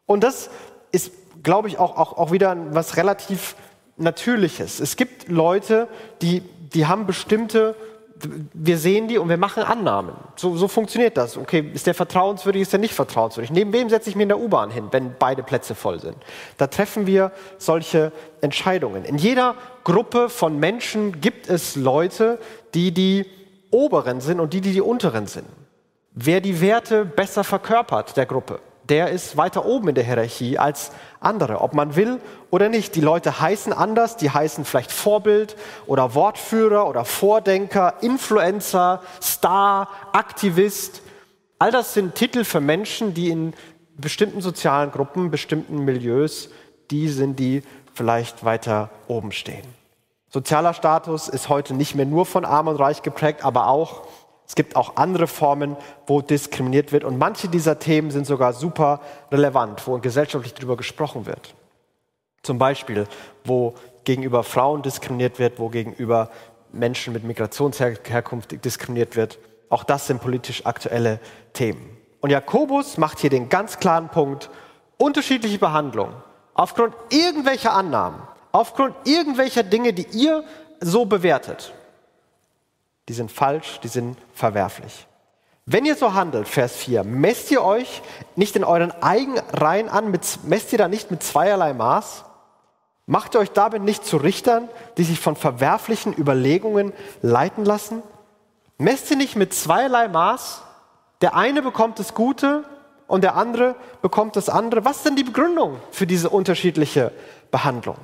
Und 0.05 0.23
das 0.23 0.49
ist, 0.91 1.11
glaube 1.43 1.67
ich, 1.67 1.79
auch, 1.79 1.97
auch, 1.97 2.17
auch 2.17 2.31
wieder 2.31 2.55
was 2.71 2.97
relativ 2.97 3.55
Natürliches. 3.95 4.79
Es 4.79 4.95
gibt 4.95 5.29
Leute, 5.29 5.87
die, 6.21 6.41
die 6.41 6.87
haben 6.87 7.05
bestimmte 7.05 7.75
wir 8.53 8.77
sehen 8.77 9.07
die 9.07 9.17
und 9.17 9.29
wir 9.29 9.37
machen 9.37 9.63
Annahmen. 9.63 10.15
So, 10.35 10.55
so, 10.55 10.67
funktioniert 10.67 11.17
das. 11.17 11.37
Okay, 11.37 11.71
ist 11.73 11.87
der 11.87 11.93
vertrauenswürdig, 11.93 12.61
ist 12.61 12.71
der 12.71 12.79
nicht 12.79 12.93
vertrauenswürdig? 12.93 13.51
Neben 13.51 13.73
wem 13.73 13.89
setze 13.89 14.09
ich 14.09 14.15
mich 14.15 14.23
in 14.23 14.29
der 14.29 14.39
U-Bahn 14.39 14.71
hin, 14.71 14.87
wenn 14.91 15.15
beide 15.17 15.43
Plätze 15.43 15.75
voll 15.75 15.99
sind? 15.99 16.15
Da 16.57 16.67
treffen 16.67 17.07
wir 17.07 17.31
solche 17.57 18.11
Entscheidungen. 18.41 19.03
In 19.05 19.17
jeder 19.17 19.55
Gruppe 19.83 20.29
von 20.29 20.59
Menschen 20.59 21.21
gibt 21.21 21.49
es 21.49 21.75
Leute, 21.75 22.39
die 22.73 22.91
die 22.91 23.25
Oberen 23.71 24.21
sind 24.21 24.39
und 24.39 24.53
die, 24.53 24.61
die 24.61 24.73
die 24.73 24.81
Unteren 24.81 25.27
sind. 25.27 25.47
Wer 26.15 26.41
die 26.41 26.61
Werte 26.61 27.05
besser 27.05 27.43
verkörpert 27.43 28.15
der 28.17 28.27
Gruppe, 28.27 28.59
der 28.87 29.09
ist 29.09 29.35
weiter 29.35 29.65
oben 29.65 29.87
in 29.87 29.95
der 29.95 30.03
Hierarchie 30.03 30.59
als 30.59 30.91
andere, 31.19 31.61
ob 31.61 31.73
man 31.73 31.95
will 31.95 32.19
oder 32.51 32.69
nicht. 32.69 32.95
Die 32.95 33.01
Leute 33.01 33.41
heißen 33.41 33.73
anders, 33.73 34.15
die 34.15 34.29
heißen 34.29 34.63
vielleicht 34.63 34.91
Vorbild 34.91 35.55
oder 35.87 36.13
Wortführer 36.13 36.87
oder 36.87 37.03
Vordenker, 37.03 37.95
Influencer, 38.01 39.01
Star, 39.23 39.89
Aktivist. 40.11 41.01
All 41.57 41.71
das 41.71 41.95
sind 41.95 42.13
Titel 42.13 42.43
für 42.43 42.59
Menschen, 42.59 43.15
die 43.15 43.29
in 43.29 43.55
bestimmten 43.97 44.41
sozialen 44.41 44.91
Gruppen, 44.91 45.31
bestimmten 45.31 45.83
Milieus, 45.83 46.49
die 46.91 47.07
sind, 47.07 47.39
die 47.39 47.63
vielleicht 47.95 48.45
weiter 48.45 48.91
oben 49.07 49.31
stehen. 49.31 49.65
Sozialer 50.29 50.73
Status 50.75 51.27
ist 51.27 51.49
heute 51.49 51.73
nicht 51.73 51.95
mehr 51.95 52.05
nur 52.05 52.25
von 52.27 52.45
Arm 52.45 52.67
und 52.67 52.75
Reich 52.75 53.01
geprägt, 53.01 53.45
aber 53.45 53.67
auch 53.67 54.03
Es 54.47 54.55
gibt 54.55 54.75
auch 54.75 54.97
andere 54.97 55.27
Formen, 55.27 55.77
wo 56.05 56.21
diskriminiert 56.21 56.91
wird. 56.91 57.03
Und 57.03 57.17
manche 57.17 57.47
dieser 57.47 57.79
Themen 57.79 58.11
sind 58.11 58.25
sogar 58.25 58.53
super 58.53 59.01
relevant, 59.31 59.87
wo 59.87 59.97
gesellschaftlich 59.99 60.53
darüber 60.53 60.77
gesprochen 60.77 61.25
wird. 61.25 61.55
Zum 62.43 62.57
Beispiel, 62.57 63.07
wo 63.45 63.73
gegenüber 64.03 64.43
Frauen 64.43 64.81
diskriminiert 64.81 65.39
wird, 65.39 65.59
wo 65.59 65.69
gegenüber 65.69 66.29
Menschen 66.71 67.13
mit 67.13 67.23
Migrationsherkunft 67.23 68.65
diskriminiert 68.65 69.15
wird. 69.15 69.39
Auch 69.69 69.83
das 69.83 70.07
sind 70.07 70.21
politisch 70.21 70.65
aktuelle 70.65 71.19
Themen. 71.53 71.97
Und 72.19 72.29
Jakobus 72.29 72.97
macht 72.97 73.19
hier 73.19 73.29
den 73.29 73.49
ganz 73.49 73.79
klaren 73.79 74.09
Punkt, 74.09 74.49
unterschiedliche 74.97 75.57
Behandlung 75.57 76.13
aufgrund 76.53 76.93
irgendwelcher 77.09 77.73
Annahmen, 77.73 78.21
aufgrund 78.51 78.95
irgendwelcher 79.05 79.63
Dinge, 79.63 79.93
die 79.93 80.07
ihr 80.11 80.43
so 80.79 81.05
bewertet, 81.05 81.73
die 83.09 83.13
sind 83.13 83.31
falsch, 83.31 83.79
die 83.81 83.87
sind 83.87 84.17
verwerflich. 84.33 85.07
Wenn 85.65 85.85
ihr 85.85 85.95
so 85.95 86.13
handelt, 86.13 86.47
Vers 86.47 86.75
4, 86.75 87.03
messt 87.03 87.49
ihr 87.51 87.63
euch 87.63 88.01
nicht 88.35 88.55
in 88.55 88.63
euren 88.63 88.91
eigenen 89.01 89.43
Reihen 89.51 89.87
an, 89.87 90.11
mit, 90.11 90.39
messt 90.43 90.73
ihr 90.73 90.77
da 90.77 90.87
nicht 90.87 91.09
mit 91.09 91.23
zweierlei 91.23 91.73
Maß? 91.73 92.25
Macht 93.05 93.35
ihr 93.35 93.39
euch 93.39 93.51
damit 93.51 93.83
nicht 93.83 94.05
zu 94.05 94.17
Richtern, 94.17 94.69
die 94.97 95.03
sich 95.03 95.19
von 95.19 95.35
verwerflichen 95.35 96.13
Überlegungen 96.17 96.93
leiten 97.21 97.65
lassen? 97.65 98.03
Messt 98.77 99.09
ihr 99.11 99.17
nicht 99.17 99.35
mit 99.35 99.53
zweierlei 99.53 100.07
Maß? 100.07 100.63
Der 101.21 101.35
eine 101.35 101.61
bekommt 101.61 101.99
das 101.99 102.13
Gute 102.13 102.65
und 103.07 103.23
der 103.23 103.35
andere 103.35 103.75
bekommt 104.01 104.35
das 104.35 104.49
andere. 104.49 104.83
Was 104.83 104.97
ist 104.97 105.05
denn 105.05 105.15
die 105.15 105.23
Begründung 105.23 105.79
für 105.91 106.07
diese 106.07 106.29
unterschiedliche 106.29 107.11
Behandlung? 107.51 107.97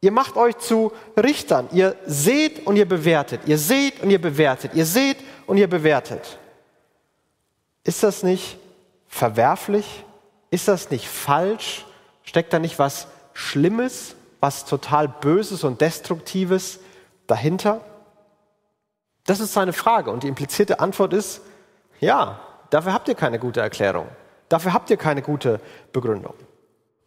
Ihr 0.00 0.12
macht 0.12 0.36
euch 0.36 0.56
zu 0.58 0.92
Richtern. 1.16 1.68
Ihr 1.72 1.96
seht 2.06 2.66
und 2.66 2.76
ihr 2.76 2.88
bewertet. 2.88 3.42
Ihr 3.46 3.58
seht 3.58 4.00
und 4.02 4.10
ihr 4.10 4.20
bewertet. 4.20 4.72
Ihr 4.74 4.86
seht 4.86 5.18
und 5.46 5.56
ihr 5.56 5.68
bewertet. 5.68 6.38
Ist 7.82 8.02
das 8.02 8.22
nicht 8.22 8.58
verwerflich? 9.08 10.04
Ist 10.50 10.68
das 10.68 10.90
nicht 10.90 11.08
falsch? 11.08 11.84
Steckt 12.22 12.52
da 12.52 12.58
nicht 12.58 12.78
was 12.78 13.08
Schlimmes, 13.32 14.14
was 14.40 14.64
total 14.64 15.08
Böses 15.08 15.64
und 15.64 15.80
Destruktives 15.80 16.78
dahinter? 17.26 17.80
Das 19.26 19.40
ist 19.40 19.52
seine 19.52 19.72
Frage. 19.72 20.10
Und 20.10 20.22
die 20.22 20.28
implizierte 20.28 20.78
Antwort 20.78 21.12
ist, 21.12 21.40
ja, 22.00 22.40
dafür 22.70 22.92
habt 22.92 23.08
ihr 23.08 23.14
keine 23.14 23.38
gute 23.38 23.60
Erklärung. 23.60 24.06
Dafür 24.48 24.72
habt 24.72 24.90
ihr 24.90 24.96
keine 24.96 25.22
gute 25.22 25.60
Begründung. 25.92 26.34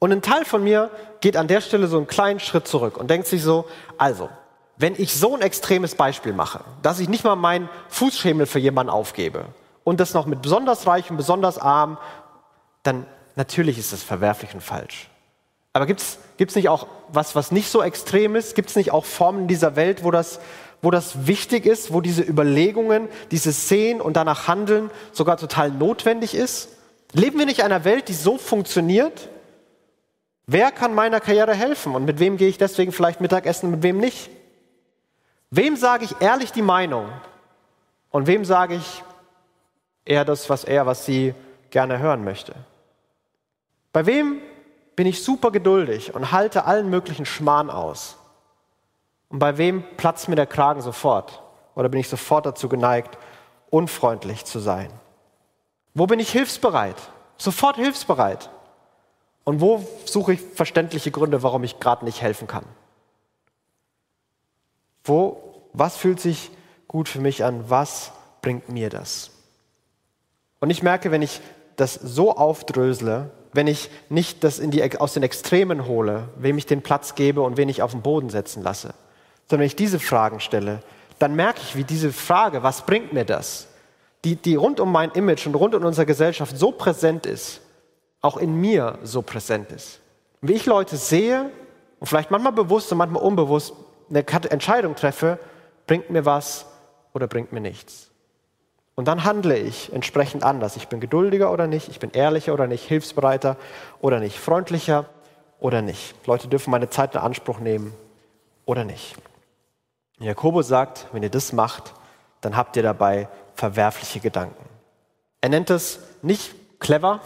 Und 0.04 0.12
ein 0.12 0.24
Teil 0.24 0.46
von 0.46 0.64
mir 0.64 0.90
geht 1.20 1.38
an 1.38 1.48
der 1.48 1.62
Stelle 1.62 1.86
so 1.86 1.98
einen 1.98 2.08
kleinen 2.08 2.40
Schritt 2.40 2.68
zurück 2.68 2.98
und 2.98 3.12
denkt 3.12 3.28
sich 3.28 3.44
so, 3.44 3.66
also, 4.00 4.30
wenn 4.76 4.96
ich 4.98 5.14
so 5.14 5.36
ein 5.36 5.44
extremes 5.44 5.94
Beispiel 5.94 6.34
mache, 6.34 6.62
dass 6.82 7.00
ich 7.00 7.08
nicht 7.08 7.24
mal 7.24 7.36
meinen 7.36 7.70
Fußschemel 7.90 8.48
für 8.48 8.58
jemanden 8.58 8.90
aufgebe 8.90 9.46
und 9.84 10.00
das 10.00 10.16
noch 10.16 10.26
mit 10.26 10.42
besonders 10.42 10.88
reich 10.88 11.12
und 11.12 11.18
besonders 11.18 11.60
arm, 11.60 12.00
dann 12.82 13.06
natürlich 13.36 13.78
ist 13.78 13.94
das 13.94 14.02
verwerflich 14.02 14.56
und 14.56 14.62
falsch. 14.62 15.08
Aber 15.74 15.86
gibt 15.86 16.02
es 16.02 16.56
nicht 16.56 16.68
auch 16.68 16.88
was, 17.10 17.36
was 17.36 17.52
nicht 17.52 17.70
so 17.70 17.84
extrem 17.84 18.36
ist? 18.36 18.56
Gibt 18.56 18.72
es 18.72 18.76
nicht 18.76 18.92
auch 18.92 19.06
Formen 19.06 19.48
dieser 19.48 19.76
Welt, 19.76 20.04
wo 20.04 20.10
das, 20.10 20.40
wo 20.82 20.90
das 20.90 21.28
wichtig 21.28 21.68
ist, 21.68 21.94
wo 21.94 22.02
diese 22.02 22.24
Überlegungen, 22.24 23.08
dieses 23.30 23.70
Sehen 23.70 24.02
und 24.02 24.18
danach 24.18 24.48
Handeln 24.48 24.90
sogar 25.12 25.38
total 25.38 25.70
notwendig 25.70 26.34
ist? 26.34 26.70
Leben 27.14 27.38
wir 27.38 27.46
nicht 27.46 27.60
in 27.60 27.66
einer 27.66 27.86
Welt, 27.86 28.08
die 28.08 28.14
so 28.14 28.40
funktioniert, 28.40 29.30
Wer 30.54 30.74
kann 30.74 30.94
meiner 30.94 31.22
Karriere 31.22 31.54
helfen 31.54 31.96
und 31.96 32.04
mit 32.04 32.20
wem 32.20 32.36
gehe 32.36 32.50
ich 32.50 32.58
deswegen 32.58 32.92
vielleicht 32.92 33.22
Mittagessen 33.22 33.68
und 33.68 33.72
mit 33.72 33.84
wem 33.84 34.00
nicht? 34.00 34.30
Wem 35.50 35.78
sage 35.78 36.04
ich 36.04 36.20
ehrlich 36.20 36.52
die 36.52 36.62
Meinung 36.62 37.08
und 38.10 38.28
wem 38.28 38.44
sage 38.44 38.76
ich 38.76 39.02
eher 40.04 40.26
das, 40.26 40.50
was 40.50 40.66
er, 40.66 40.86
was 40.86 41.06
sie 41.06 41.34
gerne 41.70 42.00
hören 42.00 42.26
möchte? 42.26 42.54
Bei 43.94 44.06
wem 44.06 44.42
bin 44.98 45.08
ich 45.08 45.24
super 45.24 45.52
geduldig 45.52 46.14
und 46.14 46.34
halte 46.34 46.66
allen 46.66 46.90
möglichen 46.90 47.26
Schmarrn 47.26 47.70
aus? 47.70 48.18
Und 49.30 49.40
bei 49.40 49.58
wem 49.58 49.86
platzt 49.96 50.28
mir 50.28 50.36
der 50.36 50.48
Kragen 50.48 50.82
sofort? 50.82 51.42
Oder 51.76 51.88
bin 51.88 52.02
ich 52.02 52.10
sofort 52.10 52.46
dazu 52.46 52.68
geneigt, 52.68 53.18
unfreundlich 53.70 54.44
zu 54.44 54.60
sein? 54.60 54.92
Wo 55.94 56.08
bin 56.08 56.20
ich 56.20 56.30
hilfsbereit? 56.30 56.98
Sofort 57.38 57.78
hilfsbereit. 57.78 58.50
Und 59.44 59.62
wo 59.62 59.86
suche 60.06 60.34
ich 60.34 60.42
verständliche 60.42 61.12
Gründe, 61.12 61.44
warum 61.44 61.64
ich 61.64 61.80
gerade 61.80 62.06
nicht 62.06 62.22
helfen 62.22 62.48
kann? 62.48 62.66
Wo, 65.04 65.70
was 65.74 65.98
fühlt 65.98 66.20
sich 66.20 66.52
gut 66.88 67.10
für 67.10 67.20
mich 67.20 67.44
an? 67.44 67.70
Was 67.70 68.12
bringt 68.42 68.70
mir 68.70 68.90
das? 68.90 69.32
Und 70.60 70.70
ich 70.70 70.84
merke, 70.84 71.12
wenn 71.12 71.24
ich 71.24 71.42
das 71.76 71.96
so 71.96 72.36
aufdrösele, 72.36 73.32
wenn 73.54 73.68
ich 73.68 73.90
nicht 74.10 74.44
das 74.44 74.62
die, 74.64 75.00
aus 75.00 75.14
den 75.14 75.24
Extremen 75.24 75.88
hole, 75.88 76.30
wem 76.38 76.58
ich 76.58 76.68
den 76.68 76.82
Platz 76.82 77.16
gebe 77.16 77.42
und 77.42 77.58
wen 77.58 77.70
ich 77.70 77.82
auf 77.82 77.92
den 77.92 78.02
Boden 78.02 78.30
setzen 78.30 78.64
lasse, 78.64 78.94
sondern 79.50 79.62
wenn 79.62 79.68
ich 79.68 79.76
diese 79.76 80.00
Fragen 80.00 80.40
stelle, 80.40 80.84
dann 81.20 81.36
merke 81.36 81.60
ich, 81.62 81.76
wie 81.76 81.84
diese 81.84 82.14
Frage, 82.14 82.64
was 82.64 82.86
bringt 82.86 83.14
mir 83.14 83.26
das, 83.26 83.68
die, 84.24 84.36
die 84.36 84.56
rund 84.56 84.80
um 84.80 84.92
mein 84.92 85.12
Image 85.12 85.48
und 85.48 85.56
rund 85.56 85.76
um 85.76 85.84
unsere 85.84 86.06
Gesellschaft 86.06 86.58
so 86.58 86.72
präsent 86.72 87.26
ist, 87.26 87.62
auch 88.22 88.38
in 88.38 88.56
mir 88.60 89.00
so 89.04 89.22
präsent 89.22 89.72
ist. 89.72 90.00
Wie 90.42 90.54
ich 90.54 90.66
Leute 90.66 90.98
sehe 90.98 91.50
und 92.00 92.08
vielleicht 92.08 92.32
manchmal 92.32 92.54
bewusst 92.54 92.92
und 92.92 92.98
manchmal 92.98 93.24
unbewusst 93.24 93.74
eine 94.10 94.26
Entscheidung 94.28 94.96
treffe, 94.96 95.40
bringt 95.88 96.10
mir 96.10 96.26
was 96.26 96.66
oder 97.14 97.28
bringt 97.28 97.52
mir 97.52 97.62
nichts. 97.62 98.10
Und 98.96 99.08
dann 99.08 99.24
handle 99.24 99.58
ich 99.58 99.92
entsprechend 99.94 100.44
anders. 100.44 100.76
Ich 100.76 100.88
bin 100.88 101.00
geduldiger 101.00 101.52
oder 101.52 101.68
nicht, 101.68 101.90
ich 101.90 102.00
bin 102.00 102.12
ehrlicher 102.12 102.54
oder 102.54 102.68
nicht, 102.68 102.88
hilfsbereiter 102.88 103.58
oder 104.00 104.20
nicht, 104.20 104.38
freundlicher 104.38 105.06
oder 105.60 105.82
nicht. 105.82 106.16
Leute 106.28 106.48
dürfen 106.48 106.72
meine 106.72 106.90
Zeit 106.90 107.16
in 107.16 107.22
Anspruch 107.22 107.60
nehmen 107.60 107.94
oder 108.66 108.84
nicht. 108.84 109.16
Jakobus 110.20 110.68
sagt, 110.68 111.08
wenn 111.14 111.24
ihr 111.24 111.30
das 111.30 111.54
macht, 111.54 111.94
dann 112.42 112.56
habt 112.56 112.76
ihr 112.76 112.84
dabei 112.84 113.28
verwerfliche 113.56 114.20
Gedanken. 114.20 114.66
Er 115.40 115.50
nennt 115.50 115.70
es 115.70 116.00
nicht 116.22 116.54
clever, 116.80 117.22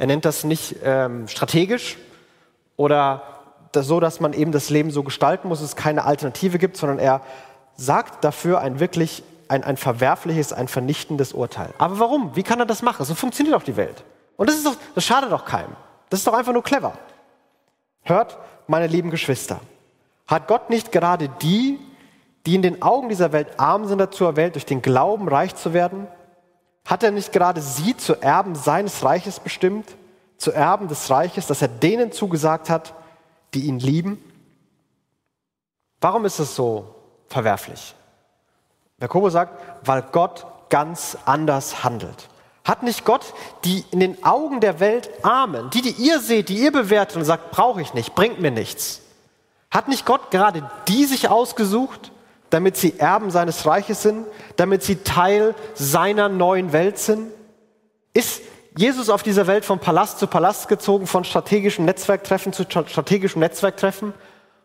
er 0.00 0.06
nennt 0.06 0.24
das 0.24 0.44
nicht 0.44 0.76
ähm, 0.82 1.28
strategisch 1.28 1.98
oder 2.76 3.22
das 3.72 3.86
so, 3.86 4.00
dass 4.00 4.18
man 4.18 4.32
eben 4.32 4.50
das 4.50 4.70
Leben 4.70 4.90
so 4.90 5.02
gestalten 5.02 5.46
muss, 5.46 5.58
dass 5.60 5.68
es 5.68 5.76
keine 5.76 6.06
Alternative 6.06 6.58
gibt, 6.58 6.78
sondern 6.78 6.98
er 6.98 7.20
sagt 7.76 8.24
dafür 8.24 8.62
ein 8.62 8.80
wirklich 8.80 9.22
ein, 9.48 9.62
ein 9.62 9.76
verwerfliches, 9.76 10.54
ein 10.54 10.68
vernichtendes 10.68 11.34
Urteil. 11.34 11.74
Aber 11.76 11.98
warum? 11.98 12.34
Wie 12.34 12.42
kann 12.42 12.58
er 12.58 12.64
das 12.64 12.80
machen? 12.80 13.04
So 13.04 13.14
funktioniert 13.14 13.54
doch 13.54 13.62
die 13.62 13.76
Welt. 13.76 14.02
Und 14.38 14.48
das 14.48 14.56
ist 14.56 14.64
doch, 14.64 14.76
das 14.94 15.04
schadet 15.04 15.32
doch 15.32 15.44
keinem. 15.44 15.76
Das 16.08 16.20
ist 16.20 16.26
doch 16.26 16.32
einfach 16.32 16.54
nur 16.54 16.62
clever. 16.62 16.94
Hört, 18.04 18.38
meine 18.68 18.86
lieben 18.86 19.10
Geschwister, 19.10 19.60
hat 20.26 20.48
Gott 20.48 20.70
nicht 20.70 20.92
gerade 20.92 21.28
die, 21.42 21.78
die 22.46 22.54
in 22.54 22.62
den 22.62 22.80
Augen 22.80 23.10
dieser 23.10 23.32
Welt 23.32 23.60
arm 23.60 23.86
sind, 23.86 23.98
dazu 23.98 24.24
erwählt, 24.24 24.54
durch 24.54 24.64
den 24.64 24.80
Glauben 24.80 25.28
reich 25.28 25.54
zu 25.56 25.74
werden? 25.74 26.06
Hat 26.84 27.02
er 27.02 27.10
nicht 27.10 27.32
gerade 27.32 27.60
sie 27.60 27.96
zu 27.96 28.20
Erben 28.20 28.54
seines 28.54 29.04
Reiches 29.04 29.40
bestimmt, 29.40 29.88
zu 30.38 30.52
Erben 30.52 30.88
des 30.88 31.10
Reiches, 31.10 31.46
das 31.46 31.62
er 31.62 31.68
denen 31.68 32.12
zugesagt 32.12 32.70
hat, 32.70 32.94
die 33.54 33.66
ihn 33.66 33.78
lieben? 33.78 34.22
Warum 36.00 36.24
ist 36.24 36.38
es 36.38 36.56
so 36.56 36.94
verwerflich? 37.28 37.94
Jakobus 39.00 39.34
sagt, 39.34 39.86
weil 39.86 40.02
Gott 40.12 40.46
ganz 40.68 41.16
anders 41.24 41.84
handelt. 41.84 42.28
Hat 42.64 42.82
nicht 42.82 43.04
Gott 43.04 43.34
die 43.64 43.84
in 43.90 44.00
den 44.00 44.22
Augen 44.24 44.60
der 44.60 44.80
Welt 44.80 45.10
Armen, 45.22 45.70
die, 45.70 45.82
die 45.82 45.90
ihr 45.92 46.20
seht, 46.20 46.48
die 46.48 46.58
ihr 46.58 46.72
bewertet 46.72 47.16
und 47.16 47.24
sagt, 47.24 47.50
brauche 47.50 47.80
ich 47.80 47.94
nicht, 47.94 48.14
bringt 48.14 48.40
mir 48.40 48.50
nichts, 48.50 49.00
hat 49.70 49.88
nicht 49.88 50.06
Gott 50.06 50.30
gerade 50.30 50.68
die 50.88 51.04
sich 51.04 51.28
ausgesucht, 51.28 52.12
damit 52.50 52.76
sie 52.76 52.98
Erben 52.98 53.30
seines 53.30 53.64
Reiches 53.66 54.02
sind, 54.02 54.26
damit 54.56 54.82
sie 54.82 54.96
Teil 54.96 55.54
seiner 55.74 56.28
neuen 56.28 56.72
Welt 56.72 56.98
sind? 56.98 57.30
Ist 58.12 58.42
Jesus 58.76 59.08
auf 59.08 59.22
dieser 59.22 59.46
Welt 59.46 59.64
von 59.64 59.78
Palast 59.78 60.18
zu 60.18 60.26
Palast 60.26 60.68
gezogen, 60.68 61.06
von 61.06 61.24
strategischem 61.24 61.84
Netzwerktreffen 61.84 62.52
zu 62.52 62.64
strategischem 62.64 63.40
Netzwerktreffen? 63.40 64.12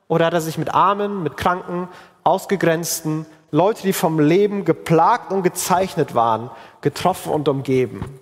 Oder 0.08 0.26
hat 0.26 0.34
er 0.34 0.42
sich 0.42 0.58
mit 0.58 0.74
Armen, 0.74 1.24
mit 1.24 1.38
Kranken, 1.38 1.88
Ausgegrenzten, 2.24 3.26
Leute, 3.52 3.84
die 3.84 3.94
vom 3.94 4.20
Leben 4.20 4.66
geplagt 4.66 5.32
und 5.32 5.44
gezeichnet 5.44 6.14
waren, 6.14 6.52
getroffen 6.82 7.32
und 7.32 7.48
umgeben? 7.48 8.20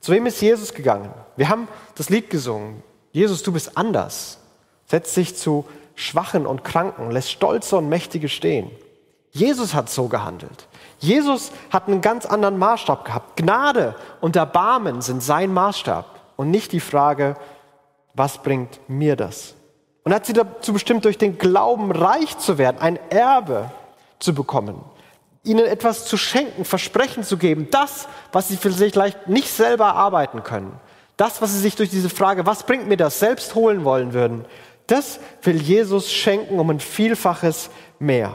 Zu 0.00 0.12
wem 0.12 0.26
ist 0.26 0.40
Jesus 0.42 0.74
gegangen? 0.74 1.10
Wir 1.36 1.48
haben 1.48 1.66
das 1.94 2.10
Lied 2.10 2.30
gesungen. 2.30 2.82
Jesus, 3.12 3.42
du 3.42 3.52
bist 3.52 3.76
anders. 3.76 4.38
Setzt 4.86 5.14
sich 5.14 5.36
zu 5.36 5.64
Schwachen 5.94 6.46
und 6.46 6.64
Kranken, 6.64 7.10
lässt 7.10 7.30
Stolze 7.30 7.76
und 7.76 7.88
Mächtige 7.88 8.28
stehen. 8.28 8.70
Jesus 9.34 9.74
hat 9.74 9.90
so 9.90 10.06
gehandelt. 10.06 10.68
Jesus 11.00 11.50
hat 11.70 11.88
einen 11.88 12.00
ganz 12.00 12.24
anderen 12.24 12.56
Maßstab 12.56 13.04
gehabt. 13.04 13.36
Gnade 13.36 13.96
und 14.20 14.36
Erbarmen 14.36 15.02
sind 15.02 15.24
sein 15.24 15.52
Maßstab 15.52 16.06
und 16.36 16.50
nicht 16.50 16.70
die 16.70 16.80
Frage, 16.80 17.36
was 18.14 18.38
bringt 18.38 18.88
mir 18.88 19.16
das? 19.16 19.54
Und 20.04 20.14
hat 20.14 20.24
sie 20.24 20.34
dazu 20.34 20.72
bestimmt, 20.72 21.04
durch 21.04 21.18
den 21.18 21.36
Glauben 21.36 21.90
reich 21.90 22.38
zu 22.38 22.58
werden, 22.58 22.80
ein 22.80 22.98
Erbe 23.10 23.70
zu 24.20 24.34
bekommen. 24.34 24.80
ihnen 25.42 25.66
etwas 25.66 26.06
zu 26.06 26.16
schenken, 26.16 26.64
Versprechen 26.64 27.22
zu 27.22 27.36
geben, 27.36 27.68
das, 27.70 28.08
was 28.32 28.48
sie 28.48 28.56
vielleicht 28.56 29.28
nicht 29.28 29.50
selber 29.50 29.84
erarbeiten 29.84 30.42
können, 30.42 30.72
das, 31.16 31.42
was 31.42 31.52
sie 31.52 31.58
sich 31.58 31.76
durch 31.76 31.90
diese 31.90 32.08
Frage, 32.08 32.46
was 32.46 32.64
bringt 32.64 32.88
mir 32.88 32.96
das, 32.96 33.18
selbst 33.18 33.54
holen 33.54 33.84
wollen 33.84 34.14
würden, 34.14 34.46
das 34.86 35.20
will 35.42 35.60
Jesus 35.60 36.12
schenken 36.12 36.58
um 36.58 36.70
ein 36.70 36.80
Vielfaches 36.80 37.68
mehr. 37.98 38.32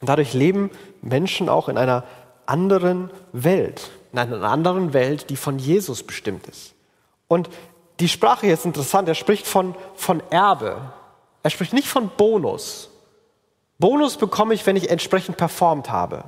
Und 0.00 0.08
dadurch 0.08 0.34
leben 0.34 0.70
Menschen 1.02 1.48
auch 1.48 1.68
in 1.68 1.76
einer 1.76 2.04
anderen 2.46 3.10
Welt, 3.32 3.90
in 4.12 4.18
einer 4.18 4.42
anderen 4.42 4.92
Welt, 4.92 5.30
die 5.30 5.36
von 5.36 5.58
Jesus 5.58 6.02
bestimmt 6.02 6.46
ist. 6.46 6.74
Und 7.26 7.50
die 8.00 8.08
Sprache 8.08 8.46
hier 8.46 8.54
ist 8.54 8.64
interessant, 8.64 9.08
er 9.08 9.14
spricht 9.14 9.46
von, 9.46 9.74
von 9.94 10.22
Erbe. 10.30 10.80
Er 11.42 11.50
spricht 11.50 11.72
nicht 11.72 11.88
von 11.88 12.10
Bonus. 12.16 12.90
Bonus 13.78 14.16
bekomme 14.16 14.54
ich, 14.54 14.66
wenn 14.66 14.76
ich 14.76 14.90
entsprechend 14.90 15.36
performt 15.36 15.90
habe. 15.90 16.24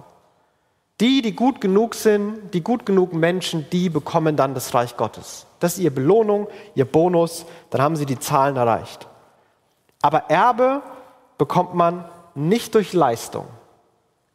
Die, 1.01 1.23
die 1.23 1.35
gut 1.35 1.61
genug 1.61 1.95
sind, 1.95 2.53
die 2.53 2.63
gut 2.63 2.85
genug 2.85 3.15
Menschen, 3.15 3.69
die 3.71 3.89
bekommen 3.89 4.37
dann 4.37 4.55
das 4.55 4.75
Reich 4.75 4.97
Gottes. 4.97 5.47
Das 5.59 5.75
ist 5.75 5.79
ihre 5.79 5.93
Belohnung, 5.93 6.49
ihr 6.75 6.85
Bonus, 6.85 7.47
dann 7.71 7.81
haben 7.81 7.97
sie 7.97 8.07
die 8.07 8.19
Zahlen 8.19 8.57
erreicht. 8.57 9.07
Aber 10.03 10.31
Erbe 10.31 10.83
bekommt 11.39 11.75
man 11.75 12.05
nicht 12.35 12.75
durch 12.75 12.93
Leistung. 12.93 13.47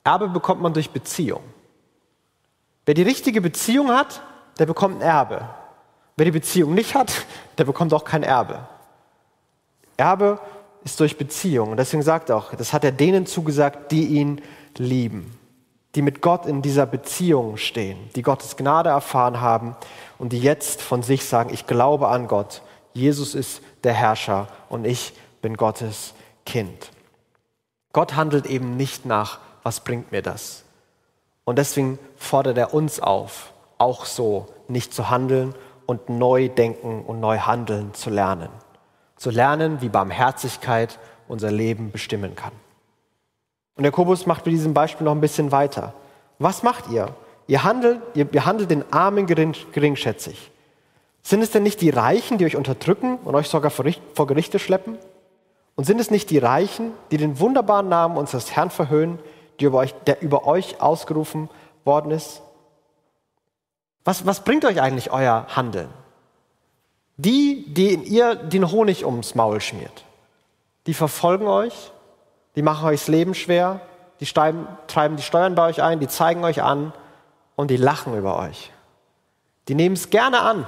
Erbe 0.05 0.29
bekommt 0.29 0.61
man 0.61 0.73
durch 0.73 0.91
Beziehung. 0.91 1.41
Wer 2.85 2.93
die 2.93 3.01
richtige 3.01 3.41
Beziehung 3.41 3.89
hat, 3.89 4.21
der 4.59 4.67
bekommt 4.67 4.97
ein 4.97 5.01
Erbe. 5.01 5.49
Wer 6.15 6.25
die 6.25 6.31
Beziehung 6.31 6.73
nicht 6.73 6.95
hat, 6.95 7.25
der 7.57 7.65
bekommt 7.65 7.93
auch 7.93 8.05
kein 8.05 8.23
Erbe. 8.23 8.59
Erbe 9.97 10.39
ist 10.83 10.99
durch 10.99 11.17
Beziehung. 11.17 11.71
Und 11.71 11.77
deswegen 11.77 12.03
sagt 12.03 12.29
er 12.29 12.37
auch, 12.37 12.53
das 12.53 12.71
hat 12.71 12.83
er 12.83 12.91
denen 12.91 13.25
zugesagt, 13.25 13.91
die 13.91 14.05
ihn 14.05 14.41
lieben, 14.77 15.35
die 15.95 16.03
mit 16.03 16.21
Gott 16.21 16.45
in 16.45 16.61
dieser 16.61 16.85
Beziehung 16.85 17.57
stehen, 17.57 17.97
die 18.15 18.21
Gottes 18.21 18.57
Gnade 18.57 18.89
erfahren 18.89 19.41
haben 19.41 19.75
und 20.19 20.33
die 20.33 20.39
jetzt 20.39 20.83
von 20.83 21.01
sich 21.01 21.25
sagen, 21.25 21.51
ich 21.51 21.65
glaube 21.65 22.09
an 22.09 22.27
Gott, 22.27 22.61
Jesus 22.93 23.33
ist 23.33 23.61
der 23.83 23.93
Herrscher 23.93 24.47
und 24.69 24.85
ich 24.85 25.13
bin 25.41 25.57
Gottes 25.57 26.13
Kind. 26.45 26.91
Gott 27.91 28.15
handelt 28.15 28.45
eben 28.45 28.77
nicht 28.77 29.05
nach, 29.05 29.39
was 29.65 29.79
bringt 29.79 30.11
mir 30.11 30.21
das? 30.21 30.63
Und 31.43 31.57
deswegen 31.57 31.97
fordert 32.17 32.57
er 32.57 32.75
uns 32.75 32.99
auf, 32.99 33.51
auch 33.79 34.05
so 34.05 34.47
nicht 34.67 34.93
zu 34.93 35.09
handeln 35.09 35.55
und 35.87 36.07
neu 36.07 36.49
denken 36.49 37.03
und 37.03 37.19
neu 37.19 37.39
handeln 37.39 37.91
zu 37.95 38.11
lernen. 38.11 38.49
Zu 39.17 39.31
lernen, 39.31 39.81
wie 39.81 39.89
Barmherzigkeit 39.89 40.99
unser 41.27 41.49
Leben 41.49 41.91
bestimmen 41.91 42.35
kann. 42.35 42.51
Und 43.75 43.85
Jakobus 43.85 44.27
macht 44.27 44.45
mit 44.45 44.53
diesem 44.53 44.75
Beispiel 44.75 45.05
noch 45.05 45.13
ein 45.13 45.21
bisschen 45.21 45.51
weiter. 45.51 45.93
Was 46.37 46.61
macht 46.61 46.89
ihr? 46.91 47.07
Ihr 47.47 47.63
handelt, 47.63 48.01
ihr 48.13 48.25
behandelt 48.25 48.69
den 48.69 48.93
Armen 48.93 49.25
gering, 49.25 49.55
geringschätzig. 49.71 50.51
Sind 51.23 51.41
es 51.41 51.49
denn 51.49 51.63
nicht 51.63 51.81
die 51.81 51.89
Reichen, 51.89 52.37
die 52.37 52.45
euch 52.45 52.55
unterdrücken 52.55 53.17
und 53.17 53.33
euch 53.33 53.47
sogar 53.47 53.71
vor 53.71 54.27
Gerichte 54.27 54.59
schleppen? 54.59 54.99
Und 55.75 55.85
sind 55.85 55.99
es 55.99 56.11
nicht 56.11 56.29
die 56.29 56.37
Reichen, 56.37 56.91
die 57.09 57.17
den 57.17 57.39
wunderbaren 57.39 57.89
Namen 57.89 58.15
unseres 58.15 58.55
Herrn 58.55 58.69
verhöhnen, 58.69 59.17
über 59.63 59.79
euch, 59.79 59.93
der 60.05 60.21
über 60.21 60.45
euch 60.45 60.81
ausgerufen 60.81 61.49
worden 61.83 62.11
ist? 62.11 62.41
Was, 64.03 64.25
was 64.25 64.43
bringt 64.43 64.65
euch 64.65 64.81
eigentlich 64.81 65.11
euer 65.11 65.47
Handeln? 65.55 65.89
Die, 67.17 67.73
die 67.73 67.93
in 67.93 68.03
ihr 68.03 68.35
den 68.35 68.69
Honig 68.71 69.05
ums 69.05 69.35
Maul 69.35 69.61
schmiert, 69.61 70.03
die 70.85 70.93
verfolgen 70.93 71.47
euch, 71.47 71.91
die 72.55 72.61
machen 72.61 72.85
euch 72.87 72.99
das 72.99 73.07
Leben 73.07 73.33
schwer, 73.33 73.81
die 74.19 74.25
treiben, 74.25 74.67
treiben 74.87 75.15
die 75.15 75.23
Steuern 75.23 75.55
bei 75.55 75.67
euch 75.67 75.81
ein, 75.81 75.99
die 75.99 76.07
zeigen 76.07 76.43
euch 76.43 76.61
an 76.61 76.93
und 77.55 77.71
die 77.71 77.77
lachen 77.77 78.17
über 78.17 78.37
euch. 78.37 78.71
Die 79.67 79.75
nehmen 79.75 79.95
es 79.95 80.09
gerne 80.09 80.41
an. 80.41 80.67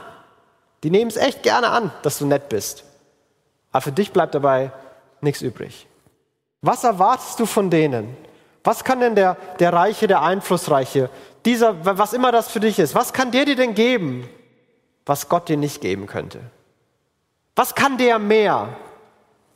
Die 0.84 0.90
nehmen 0.90 1.10
es 1.10 1.18
echt 1.18 1.44
gerne 1.44 1.70
an, 1.70 1.92
dass 2.02 2.20
du 2.20 2.26
nett 2.26 2.50
bist. 2.50 2.84
Aber 3.72 3.82
für 3.82 3.92
dich 3.92 4.12
bleibt 4.12 4.36
dabei 4.36 4.72
nichts 5.22 5.42
übrig. 5.42 5.88
Was 6.62 6.84
erwartest 6.84 7.40
du 7.40 7.46
von 7.46 7.70
denen? 7.70 8.16
Was 8.68 8.84
kann 8.84 9.00
denn 9.00 9.16
der, 9.16 9.38
der 9.60 9.72
Reiche, 9.72 10.08
der 10.08 10.22
Einflussreiche, 10.22 11.10
dieser, 11.46 11.86
was 11.86 12.12
immer 12.12 12.34
das 12.34 12.52
für 12.52 12.60
dich 12.60 12.80
ist, 12.80 12.96
was 12.96 13.14
kann 13.14 13.32
der 13.32 13.46
dir 13.46 13.56
denn 13.56 13.76
geben, 13.76 14.28
was 15.06 15.30
Gott 15.30 15.48
dir 15.48 15.56
nicht 15.56 15.80
geben 15.80 16.06
könnte? 16.06 16.42
Was 17.56 17.76
kann 17.76 17.98
der 17.98 18.20
mehr, 18.20 18.76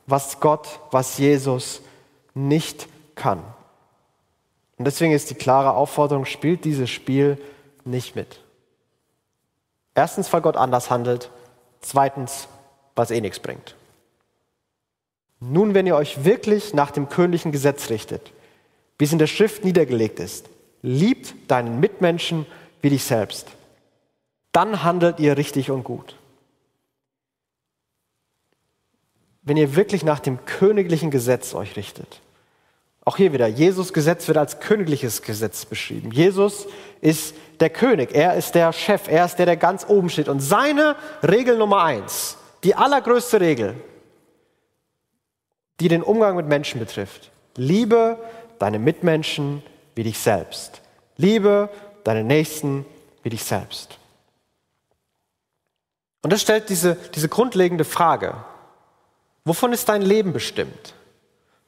was 0.06 0.40
Gott, 0.40 0.80
was 0.92 1.18
Jesus 1.18 1.82
nicht 2.32 2.88
kann? 3.14 3.44
Und 4.78 4.86
deswegen 4.86 5.12
ist 5.12 5.28
die 5.28 5.34
klare 5.34 5.74
Aufforderung, 5.74 6.24
spielt 6.24 6.64
dieses 6.64 6.88
Spiel 6.88 7.36
nicht 7.84 8.16
mit. 8.16 8.40
Erstens, 9.94 10.32
weil 10.32 10.40
Gott 10.40 10.56
anders 10.56 10.88
handelt. 10.90 11.30
Zweitens, 11.82 12.48
was 12.96 13.10
eh 13.10 13.20
nichts 13.20 13.40
bringt. 13.40 13.76
Nun, 15.38 15.74
wenn 15.74 15.86
ihr 15.86 15.96
euch 15.96 16.24
wirklich 16.24 16.72
nach 16.72 16.92
dem 16.92 17.10
königlichen 17.10 17.52
Gesetz 17.52 17.90
richtet, 17.90 18.32
wie 19.02 19.04
es 19.04 19.12
in 19.12 19.18
der 19.18 19.26
Schrift 19.26 19.64
niedergelegt 19.64 20.20
ist, 20.20 20.48
liebt 20.80 21.34
deinen 21.50 21.80
Mitmenschen 21.80 22.46
wie 22.82 22.90
dich 22.90 23.02
selbst, 23.02 23.48
dann 24.52 24.84
handelt 24.84 25.18
ihr 25.18 25.36
richtig 25.36 25.72
und 25.72 25.82
gut. 25.82 26.14
Wenn 29.42 29.56
ihr 29.56 29.74
wirklich 29.74 30.04
nach 30.04 30.20
dem 30.20 30.44
königlichen 30.44 31.10
Gesetz 31.10 31.52
euch 31.52 31.74
richtet. 31.74 32.20
Auch 33.04 33.16
hier 33.16 33.32
wieder, 33.32 33.48
Jesus 33.48 33.92
Gesetz 33.92 34.28
wird 34.28 34.38
als 34.38 34.60
königliches 34.60 35.22
Gesetz 35.22 35.64
beschrieben. 35.64 36.12
Jesus 36.12 36.68
ist 37.00 37.34
der 37.58 37.70
König, 37.70 38.14
er 38.14 38.36
ist 38.36 38.54
der 38.54 38.72
Chef, 38.72 39.08
er 39.08 39.24
ist 39.24 39.34
der, 39.34 39.46
der 39.46 39.56
ganz 39.56 39.84
oben 39.88 40.10
steht. 40.10 40.28
Und 40.28 40.38
seine 40.38 40.94
Regel 41.24 41.58
Nummer 41.58 41.82
eins, 41.82 42.36
die 42.62 42.76
allergrößte 42.76 43.40
Regel, 43.40 43.74
die 45.80 45.88
den 45.88 46.04
Umgang 46.04 46.36
mit 46.36 46.46
Menschen 46.46 46.78
betrifft, 46.78 47.32
liebe 47.56 48.18
deine 48.58 48.78
Mitmenschen 48.78 49.62
wie 49.94 50.04
dich 50.04 50.18
selbst. 50.18 50.80
Liebe 51.16 51.68
deine 52.04 52.24
Nächsten 52.24 52.84
wie 53.22 53.30
dich 53.30 53.44
selbst. 53.44 53.98
Und 56.22 56.32
das 56.32 56.42
stellt 56.42 56.68
diese, 56.68 56.96
diese 57.14 57.28
grundlegende 57.28 57.84
Frage, 57.84 58.34
wovon 59.44 59.72
ist 59.72 59.88
dein 59.88 60.02
Leben 60.02 60.32
bestimmt? 60.32 60.94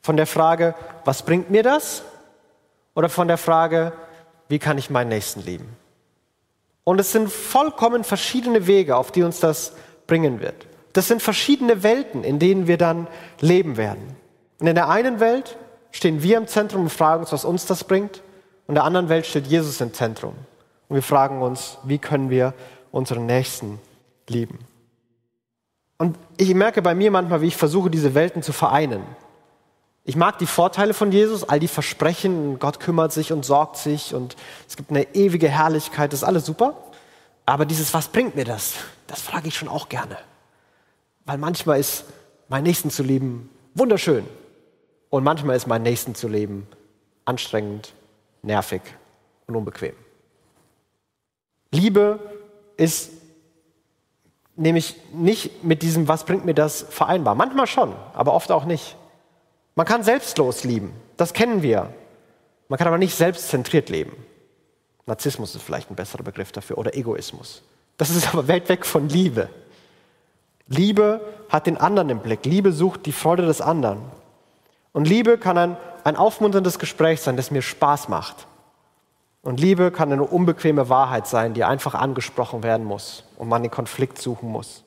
Von 0.00 0.16
der 0.16 0.26
Frage, 0.26 0.74
was 1.04 1.24
bringt 1.24 1.50
mir 1.50 1.62
das? 1.62 2.02
Oder 2.94 3.08
von 3.08 3.26
der 3.26 3.38
Frage, 3.38 3.92
wie 4.48 4.58
kann 4.58 4.78
ich 4.78 4.90
meinen 4.90 5.08
Nächsten 5.08 5.42
lieben? 5.42 5.76
Und 6.84 7.00
es 7.00 7.12
sind 7.12 7.32
vollkommen 7.32 8.04
verschiedene 8.04 8.66
Wege, 8.66 8.96
auf 8.96 9.10
die 9.10 9.22
uns 9.22 9.40
das 9.40 9.72
bringen 10.06 10.40
wird. 10.40 10.66
Das 10.92 11.08
sind 11.08 11.22
verschiedene 11.22 11.82
Welten, 11.82 12.22
in 12.22 12.38
denen 12.38 12.68
wir 12.68 12.78
dann 12.78 13.08
leben 13.40 13.76
werden. 13.76 14.16
Und 14.60 14.66
in 14.66 14.74
der 14.74 14.88
einen 14.88 15.18
Welt 15.18 15.56
stehen 15.94 16.22
wir 16.22 16.36
im 16.36 16.48
Zentrum 16.48 16.82
und 16.82 16.90
fragen 16.90 17.20
uns, 17.20 17.32
was 17.32 17.44
uns 17.44 17.66
das 17.66 17.84
bringt. 17.84 18.20
Und 18.66 18.74
der 18.74 18.84
anderen 18.84 19.08
Welt 19.08 19.26
steht 19.26 19.46
Jesus 19.46 19.80
im 19.80 19.94
Zentrum. 19.94 20.34
Und 20.88 20.96
wir 20.96 21.02
fragen 21.02 21.40
uns, 21.40 21.78
wie 21.84 21.98
können 21.98 22.30
wir 22.30 22.52
unseren 22.90 23.26
Nächsten 23.26 23.78
lieben? 24.28 24.58
Und 25.96 26.18
ich 26.36 26.52
merke 26.54 26.82
bei 26.82 26.94
mir 26.94 27.10
manchmal, 27.12 27.40
wie 27.40 27.46
ich 27.46 27.56
versuche, 27.56 27.90
diese 27.90 28.14
Welten 28.14 28.42
zu 28.42 28.52
vereinen. 28.52 29.04
Ich 30.02 30.16
mag 30.16 30.38
die 30.38 30.46
Vorteile 30.46 30.94
von 30.94 31.12
Jesus, 31.12 31.48
all 31.48 31.60
die 31.60 31.68
Versprechen, 31.68 32.58
Gott 32.58 32.80
kümmert 32.80 33.12
sich 33.12 33.32
und 33.32 33.44
sorgt 33.44 33.76
sich 33.76 34.14
und 34.14 34.36
es 34.68 34.76
gibt 34.76 34.90
eine 34.90 35.14
ewige 35.14 35.48
Herrlichkeit, 35.48 36.12
das 36.12 36.20
ist 36.20 36.24
alles 36.24 36.44
super. 36.44 36.76
Aber 37.46 37.64
dieses, 37.64 37.94
was 37.94 38.08
bringt 38.08 38.34
mir 38.34 38.44
das? 38.44 38.74
Das 39.06 39.20
frage 39.20 39.48
ich 39.48 39.54
schon 39.54 39.68
auch 39.68 39.88
gerne. 39.88 40.18
Weil 41.24 41.38
manchmal 41.38 41.78
ist 41.78 42.04
mein 42.48 42.64
Nächsten 42.64 42.90
zu 42.90 43.02
lieben 43.02 43.48
wunderschön 43.74 44.26
und 45.14 45.22
manchmal 45.22 45.54
ist 45.54 45.68
mein 45.68 45.82
Nächsten 45.84 46.16
zu 46.16 46.26
leben 46.26 46.66
anstrengend, 47.24 47.94
nervig 48.42 48.82
und 49.46 49.54
unbequem. 49.54 49.94
Liebe 51.70 52.18
ist 52.76 53.12
nämlich 54.56 54.96
nicht 55.12 55.62
mit 55.62 55.82
diesem, 55.82 56.08
was 56.08 56.24
bringt 56.24 56.44
mir 56.44 56.54
das, 56.54 56.84
vereinbar. 56.90 57.36
Manchmal 57.36 57.68
schon, 57.68 57.94
aber 58.12 58.34
oft 58.34 58.50
auch 58.50 58.64
nicht. 58.64 58.96
Man 59.76 59.86
kann 59.86 60.02
selbstlos 60.02 60.64
lieben, 60.64 60.92
das 61.16 61.32
kennen 61.32 61.62
wir. 61.62 61.94
Man 62.66 62.76
kann 62.76 62.88
aber 62.88 62.98
nicht 62.98 63.14
selbstzentriert 63.14 63.90
leben. 63.90 64.16
Narzissmus 65.06 65.54
ist 65.54 65.62
vielleicht 65.62 65.92
ein 65.92 65.96
besserer 65.96 66.24
Begriff 66.24 66.50
dafür 66.50 66.76
oder 66.76 66.96
Egoismus. 66.96 67.62
Das 67.98 68.10
ist 68.10 68.26
aber 68.34 68.48
weit 68.48 68.68
weg 68.68 68.84
von 68.84 69.08
Liebe. 69.08 69.48
Liebe 70.66 71.20
hat 71.50 71.68
den 71.68 71.76
anderen 71.76 72.10
im 72.10 72.18
Blick. 72.18 72.44
Liebe 72.44 72.72
sucht 72.72 73.06
die 73.06 73.12
Freude 73.12 73.46
des 73.46 73.60
anderen. 73.60 74.00
Und 74.94 75.06
Liebe 75.06 75.36
kann 75.36 75.58
ein, 75.58 75.76
ein 76.04 76.16
aufmunterndes 76.16 76.78
Gespräch 76.78 77.20
sein, 77.20 77.36
das 77.36 77.50
mir 77.50 77.62
Spaß 77.62 78.08
macht. 78.08 78.46
Und 79.42 79.60
Liebe 79.60 79.90
kann 79.90 80.10
eine 80.10 80.22
unbequeme 80.22 80.88
Wahrheit 80.88 81.26
sein, 81.26 81.52
die 81.52 81.64
einfach 81.64 81.94
angesprochen 81.94 82.62
werden 82.62 82.86
muss 82.86 83.24
und 83.36 83.48
man 83.48 83.62
den 83.62 83.70
Konflikt 83.70 84.18
suchen 84.18 84.48
muss. 84.48 84.84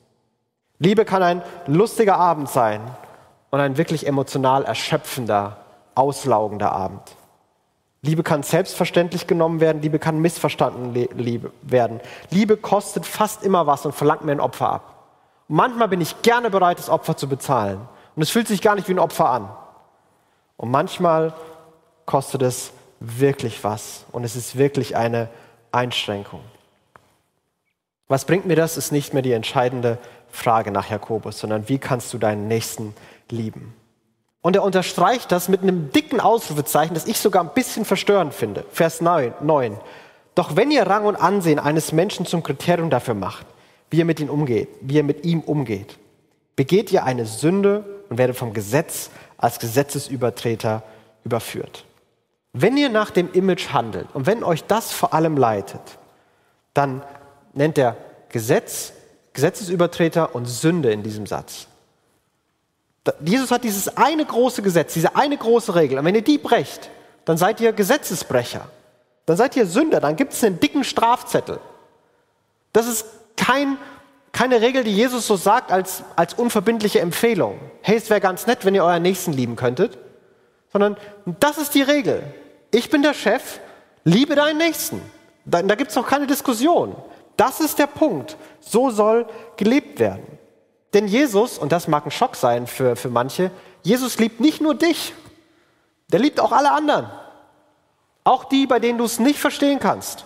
Liebe 0.80 1.04
kann 1.04 1.22
ein 1.22 1.42
lustiger 1.66 2.16
Abend 2.16 2.48
sein 2.48 2.80
und 3.50 3.60
ein 3.60 3.76
wirklich 3.76 4.06
emotional 4.06 4.64
erschöpfender, 4.64 5.58
auslaugender 5.94 6.72
Abend. 6.72 7.02
Liebe 8.00 8.22
kann 8.22 8.42
selbstverständlich 8.42 9.26
genommen 9.26 9.60
werden, 9.60 9.82
Liebe 9.82 9.98
kann 9.98 10.20
missverstanden 10.20 10.94
Liebe 10.94 11.52
werden. 11.62 12.00
Liebe 12.30 12.56
kostet 12.56 13.04
fast 13.04 13.44
immer 13.44 13.66
was 13.66 13.84
und 13.84 13.94
verlangt 13.94 14.24
mir 14.24 14.32
ein 14.32 14.40
Opfer 14.40 14.70
ab. 14.70 14.94
Und 15.48 15.56
manchmal 15.56 15.88
bin 15.88 16.00
ich 16.00 16.22
gerne 16.22 16.48
bereit, 16.48 16.78
das 16.78 16.88
Opfer 16.88 17.16
zu 17.16 17.28
bezahlen. 17.28 17.80
Und 18.16 18.22
es 18.22 18.30
fühlt 18.30 18.48
sich 18.48 18.62
gar 18.62 18.74
nicht 18.74 18.88
wie 18.88 18.94
ein 18.94 18.98
Opfer 18.98 19.28
an. 19.28 19.48
Und 20.58 20.70
manchmal 20.70 21.32
kostet 22.04 22.42
es 22.42 22.72
wirklich 23.00 23.64
was 23.64 24.04
und 24.12 24.24
es 24.24 24.36
ist 24.36 24.58
wirklich 24.58 24.96
eine 24.96 25.28
Einschränkung. 25.72 26.40
Was 28.08 28.24
bringt 28.24 28.46
mir 28.46 28.56
das, 28.56 28.76
ist 28.76 28.90
nicht 28.90 29.14
mehr 29.14 29.22
die 29.22 29.32
entscheidende 29.32 29.98
Frage 30.30 30.70
nach 30.70 30.90
Jakobus, 30.90 31.38
sondern 31.38 31.68
wie 31.68 31.78
kannst 31.78 32.12
du 32.12 32.18
deinen 32.18 32.48
Nächsten 32.48 32.94
lieben? 33.30 33.74
Und 34.40 34.56
er 34.56 34.62
unterstreicht 34.62 35.30
das 35.30 35.48
mit 35.48 35.62
einem 35.62 35.92
dicken 35.92 36.20
Ausrufezeichen, 36.20 36.94
das 36.94 37.06
ich 37.06 37.18
sogar 37.18 37.44
ein 37.44 37.54
bisschen 37.54 37.84
verstörend 37.84 38.34
finde. 38.34 38.64
Vers 38.70 39.00
9. 39.00 39.34
9. 39.40 39.78
Doch 40.34 40.56
wenn 40.56 40.70
ihr 40.70 40.86
Rang 40.86 41.04
und 41.04 41.16
Ansehen 41.16 41.58
eines 41.58 41.92
Menschen 41.92 42.24
zum 42.24 42.42
Kriterium 42.42 42.90
dafür 42.90 43.14
macht, 43.14 43.46
wie 43.90 44.00
er 44.00 44.04
mit 44.04 44.20
ihm 44.20 44.30
umgeht, 44.30 44.68
wie 44.80 44.98
er 44.98 45.04
mit 45.04 45.24
ihm 45.24 45.40
umgeht, 45.40 45.98
begeht 46.56 46.90
ihr 46.90 47.04
eine 47.04 47.26
Sünde 47.26 47.84
und 48.08 48.18
werdet 48.18 48.36
vom 48.36 48.52
Gesetz 48.52 49.10
als 49.38 49.58
Gesetzesübertreter 49.58 50.82
überführt. 51.24 51.84
Wenn 52.52 52.76
ihr 52.76 52.88
nach 52.88 53.10
dem 53.10 53.32
Image 53.32 53.72
handelt 53.72 54.08
und 54.14 54.26
wenn 54.26 54.44
euch 54.44 54.64
das 54.64 54.92
vor 54.92 55.14
allem 55.14 55.36
leitet, 55.36 55.80
dann 56.74 57.02
nennt 57.54 57.78
er 57.78 57.96
Gesetz, 58.28 58.92
Gesetzesübertreter 59.32 60.34
und 60.34 60.46
Sünde 60.46 60.92
in 60.92 61.02
diesem 61.02 61.26
Satz. 61.26 61.66
Jesus 63.24 63.50
hat 63.50 63.64
dieses 63.64 63.96
eine 63.96 64.24
große 64.24 64.62
Gesetz, 64.62 64.92
diese 64.92 65.16
eine 65.16 65.36
große 65.36 65.74
Regel. 65.74 65.98
Und 65.98 66.04
wenn 66.04 66.14
ihr 66.14 66.22
die 66.22 66.38
brecht, 66.38 66.90
dann 67.24 67.36
seid 67.36 67.60
ihr 67.60 67.72
Gesetzesbrecher. 67.72 68.68
Dann 69.26 69.36
seid 69.36 69.56
ihr 69.56 69.66
Sünder. 69.66 70.00
Dann 70.00 70.16
gibt 70.16 70.32
es 70.32 70.44
einen 70.44 70.60
dicken 70.60 70.84
Strafzettel. 70.84 71.60
Das 72.72 72.86
ist 72.86 73.06
kein, 73.36 73.78
keine 74.38 74.60
Regel, 74.60 74.84
die 74.84 74.94
Jesus 74.94 75.26
so 75.26 75.34
sagt 75.34 75.72
als, 75.72 76.04
als 76.14 76.34
unverbindliche 76.34 77.00
Empfehlung. 77.00 77.58
Hey, 77.82 77.96
es 77.96 78.08
wäre 78.08 78.20
ganz 78.20 78.46
nett, 78.46 78.64
wenn 78.64 78.72
ihr 78.72 78.84
euren 78.84 79.02
Nächsten 79.02 79.32
lieben 79.32 79.56
könntet. 79.56 79.98
Sondern 80.72 80.96
das 81.40 81.58
ist 81.58 81.74
die 81.74 81.82
Regel. 81.82 82.22
Ich 82.70 82.88
bin 82.88 83.02
der 83.02 83.14
Chef, 83.14 83.58
liebe 84.04 84.36
deinen 84.36 84.58
Nächsten. 84.58 85.02
Da, 85.44 85.60
da 85.60 85.74
gibt 85.74 85.90
es 85.90 85.96
noch 85.96 86.06
keine 86.06 86.28
Diskussion. 86.28 86.94
Das 87.36 87.58
ist 87.58 87.80
der 87.80 87.88
Punkt. 87.88 88.36
So 88.60 88.90
soll 88.90 89.26
gelebt 89.56 89.98
werden. 89.98 90.38
Denn 90.94 91.08
Jesus, 91.08 91.58
und 91.58 91.72
das 91.72 91.88
mag 91.88 92.06
ein 92.06 92.12
Schock 92.12 92.36
sein 92.36 92.68
für, 92.68 92.94
für 92.94 93.10
manche, 93.10 93.50
Jesus 93.82 94.20
liebt 94.20 94.38
nicht 94.38 94.60
nur 94.60 94.76
dich, 94.76 95.14
der 96.12 96.20
liebt 96.20 96.38
auch 96.38 96.52
alle 96.52 96.70
anderen. 96.70 97.10
Auch 98.22 98.44
die, 98.44 98.68
bei 98.68 98.78
denen 98.78 98.98
du 98.98 99.04
es 99.04 99.18
nicht 99.18 99.40
verstehen 99.40 99.80
kannst. 99.80 100.24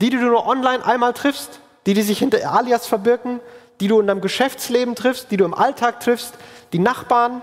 Die, 0.00 0.08
die 0.08 0.16
du 0.16 0.24
nur 0.24 0.46
online 0.46 0.82
einmal 0.86 1.12
triffst, 1.12 1.60
die, 1.86 1.94
die 1.94 2.02
sich 2.02 2.18
hinter 2.18 2.52
Alias 2.52 2.86
verbirgen, 2.86 3.40
die 3.80 3.88
du 3.88 4.00
in 4.00 4.06
deinem 4.06 4.20
Geschäftsleben 4.20 4.94
triffst, 4.94 5.30
die 5.30 5.36
du 5.36 5.44
im 5.44 5.54
Alltag 5.54 6.00
triffst, 6.00 6.34
die 6.72 6.78
Nachbarn. 6.78 7.42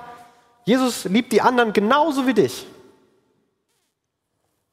Jesus 0.65 1.06
liebt 1.06 1.32
die 1.32 1.41
anderen 1.41 1.73
genauso 1.73 2.27
wie 2.27 2.34
dich. 2.34 2.67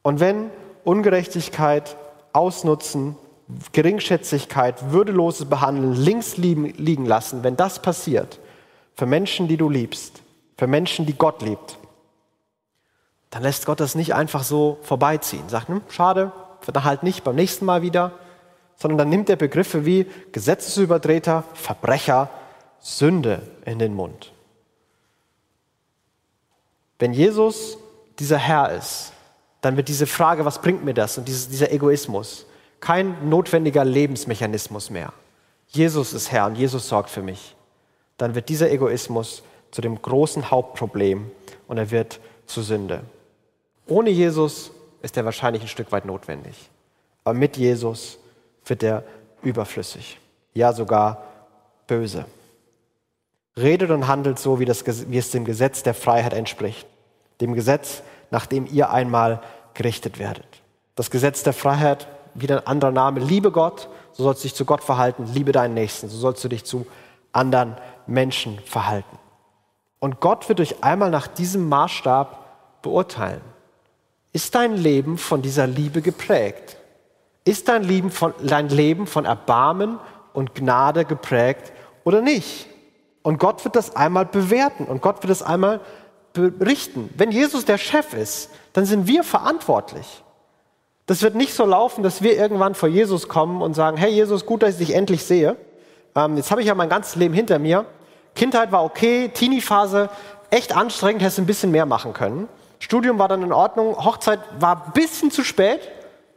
Und 0.02 0.20
wenn 0.20 0.50
Ungerechtigkeit, 0.84 1.96
Ausnutzen, 2.32 3.16
Geringschätzigkeit, 3.72 4.92
würdeloses 4.92 5.48
Behandeln 5.48 5.94
links 5.94 6.36
liegen 6.36 7.06
lassen, 7.06 7.42
wenn 7.42 7.56
das 7.56 7.82
passiert, 7.82 8.38
für 8.94 9.06
Menschen, 9.06 9.48
die 9.48 9.56
du 9.56 9.68
liebst, 9.68 10.22
für 10.56 10.66
Menschen, 10.66 11.06
die 11.06 11.14
Gott 11.14 11.42
liebt, 11.42 11.78
dann 13.30 13.42
lässt 13.42 13.66
Gott 13.66 13.80
das 13.80 13.94
nicht 13.94 14.14
einfach 14.14 14.42
so 14.42 14.78
vorbeiziehen. 14.82 15.48
Sagt, 15.48 15.68
hm, 15.68 15.82
schade, 15.88 16.32
dann 16.66 16.84
halt 16.84 17.02
nicht 17.02 17.24
beim 17.24 17.36
nächsten 17.36 17.64
Mal 17.64 17.82
wieder, 17.82 18.12
sondern 18.80 18.98
dann 18.98 19.08
nimmt 19.10 19.28
er 19.28 19.36
Begriffe 19.36 19.84
wie 19.84 20.06
Gesetzesübertreter, 20.32 21.44
Verbrecher, 21.52 22.30
Sünde 22.80 23.42
in 23.66 23.78
den 23.78 23.94
Mund. 23.94 24.32
Wenn 26.98 27.12
Jesus 27.12 27.76
dieser 28.18 28.38
Herr 28.38 28.72
ist, 28.72 29.12
dann 29.60 29.76
wird 29.76 29.88
diese 29.88 30.06
Frage, 30.06 30.46
was 30.46 30.62
bringt 30.62 30.82
mir 30.82 30.94
das 30.94 31.18
und 31.18 31.28
dieser 31.28 31.70
Egoismus, 31.70 32.46
kein 32.80 33.28
notwendiger 33.28 33.84
Lebensmechanismus 33.84 34.88
mehr. 34.88 35.12
Jesus 35.68 36.14
ist 36.14 36.32
Herr 36.32 36.46
und 36.46 36.56
Jesus 36.56 36.88
sorgt 36.88 37.10
für 37.10 37.22
mich. 37.22 37.54
Dann 38.16 38.34
wird 38.34 38.48
dieser 38.48 38.70
Egoismus 38.70 39.42
zu 39.70 39.82
dem 39.82 40.00
großen 40.00 40.50
Hauptproblem 40.50 41.30
und 41.68 41.76
er 41.76 41.90
wird 41.90 42.18
zu 42.46 42.62
Sünde. 42.62 43.02
Ohne 43.86 44.08
Jesus 44.08 44.70
ist 45.02 45.18
er 45.18 45.26
wahrscheinlich 45.26 45.62
ein 45.62 45.68
Stück 45.68 45.92
weit 45.92 46.06
notwendig. 46.06 46.70
Aber 47.24 47.34
mit 47.34 47.58
Jesus 47.58 48.18
wird 48.70 48.82
er 48.82 49.04
überflüssig, 49.42 50.18
ja 50.54 50.72
sogar 50.72 51.24
böse. 51.86 52.24
Redet 53.56 53.90
und 53.90 54.06
handelt 54.06 54.38
so, 54.38 54.60
wie, 54.60 54.64
das, 54.64 54.84
wie 54.86 55.18
es 55.18 55.30
dem 55.30 55.44
Gesetz 55.44 55.82
der 55.82 55.94
Freiheit 55.94 56.32
entspricht. 56.32 56.86
Dem 57.40 57.54
Gesetz, 57.54 58.02
nach 58.30 58.46
dem 58.46 58.66
ihr 58.66 58.90
einmal 58.90 59.42
gerichtet 59.74 60.18
werdet. 60.18 60.46
Das 60.94 61.10
Gesetz 61.10 61.42
der 61.42 61.52
Freiheit 61.52 62.06
wieder 62.34 62.58
ein 62.58 62.66
anderer 62.66 62.92
Name. 62.92 63.20
Liebe 63.20 63.50
Gott, 63.50 63.88
so 64.12 64.22
sollst 64.22 64.42
du 64.42 64.48
dich 64.48 64.54
zu 64.54 64.64
Gott 64.64 64.82
verhalten. 64.82 65.26
Liebe 65.26 65.52
deinen 65.52 65.74
Nächsten, 65.74 66.08
so 66.08 66.16
sollst 66.16 66.42
du 66.44 66.48
dich 66.48 66.64
zu 66.64 66.86
anderen 67.32 67.76
Menschen 68.06 68.58
verhalten. 68.60 69.18
Und 69.98 70.20
Gott 70.20 70.48
wird 70.48 70.60
dich 70.60 70.82
einmal 70.82 71.10
nach 71.10 71.26
diesem 71.26 71.68
Maßstab 71.68 72.82
beurteilen. 72.82 73.42
Ist 74.32 74.54
dein 74.54 74.76
Leben 74.76 75.18
von 75.18 75.42
dieser 75.42 75.66
Liebe 75.66 76.02
geprägt? 76.02 76.76
Ist 77.50 77.66
dein 77.66 77.82
Leben 77.82 78.12
von, 78.12 78.32
dein 78.44 78.68
Leben 78.68 79.08
von 79.08 79.24
Erbarmen 79.24 79.98
und 80.32 80.54
Gnade 80.54 81.04
geprägt 81.04 81.72
oder 82.04 82.22
nicht? 82.22 82.68
Und 83.22 83.40
Gott 83.40 83.64
wird 83.64 83.74
das 83.74 83.96
einmal 83.96 84.24
bewerten 84.24 84.84
und 84.84 85.02
Gott 85.02 85.20
wird 85.24 85.32
es 85.32 85.42
einmal 85.42 85.80
berichten. 86.32 87.12
Wenn 87.16 87.32
Jesus 87.32 87.64
der 87.64 87.76
Chef 87.76 88.14
ist, 88.14 88.50
dann 88.72 88.84
sind 88.84 89.08
wir 89.08 89.24
verantwortlich. 89.24 90.22
Das 91.06 91.22
wird 91.22 91.34
nicht 91.34 91.52
so 91.52 91.64
laufen, 91.64 92.04
dass 92.04 92.22
wir 92.22 92.36
irgendwann 92.36 92.76
vor 92.76 92.88
Jesus 92.88 93.26
kommen 93.26 93.62
und 93.62 93.74
sagen, 93.74 93.96
hey 93.96 94.12
Jesus, 94.12 94.46
gut, 94.46 94.62
dass 94.62 94.78
ich 94.78 94.86
dich 94.86 94.94
endlich 94.94 95.24
sehe. 95.24 95.56
Ähm, 96.14 96.36
jetzt 96.36 96.52
habe 96.52 96.60
ich 96.60 96.68
ja 96.68 96.76
mein 96.76 96.88
ganzes 96.88 97.16
Leben 97.16 97.34
hinter 97.34 97.58
mir. 97.58 97.84
Kindheit 98.36 98.70
war 98.70 98.84
okay, 98.84 99.28
Teenie-Phase 99.28 100.08
echt 100.50 100.76
anstrengend, 100.76 101.22
hättest 101.22 101.40
ein 101.40 101.46
bisschen 101.46 101.72
mehr 101.72 101.84
machen 101.84 102.12
können. 102.12 102.46
Studium 102.78 103.18
war 103.18 103.26
dann 103.26 103.42
in 103.42 103.52
Ordnung, 103.52 103.96
Hochzeit 103.96 104.38
war 104.60 104.84
ein 104.86 104.92
bisschen 104.92 105.32
zu 105.32 105.42
spät, 105.42 105.80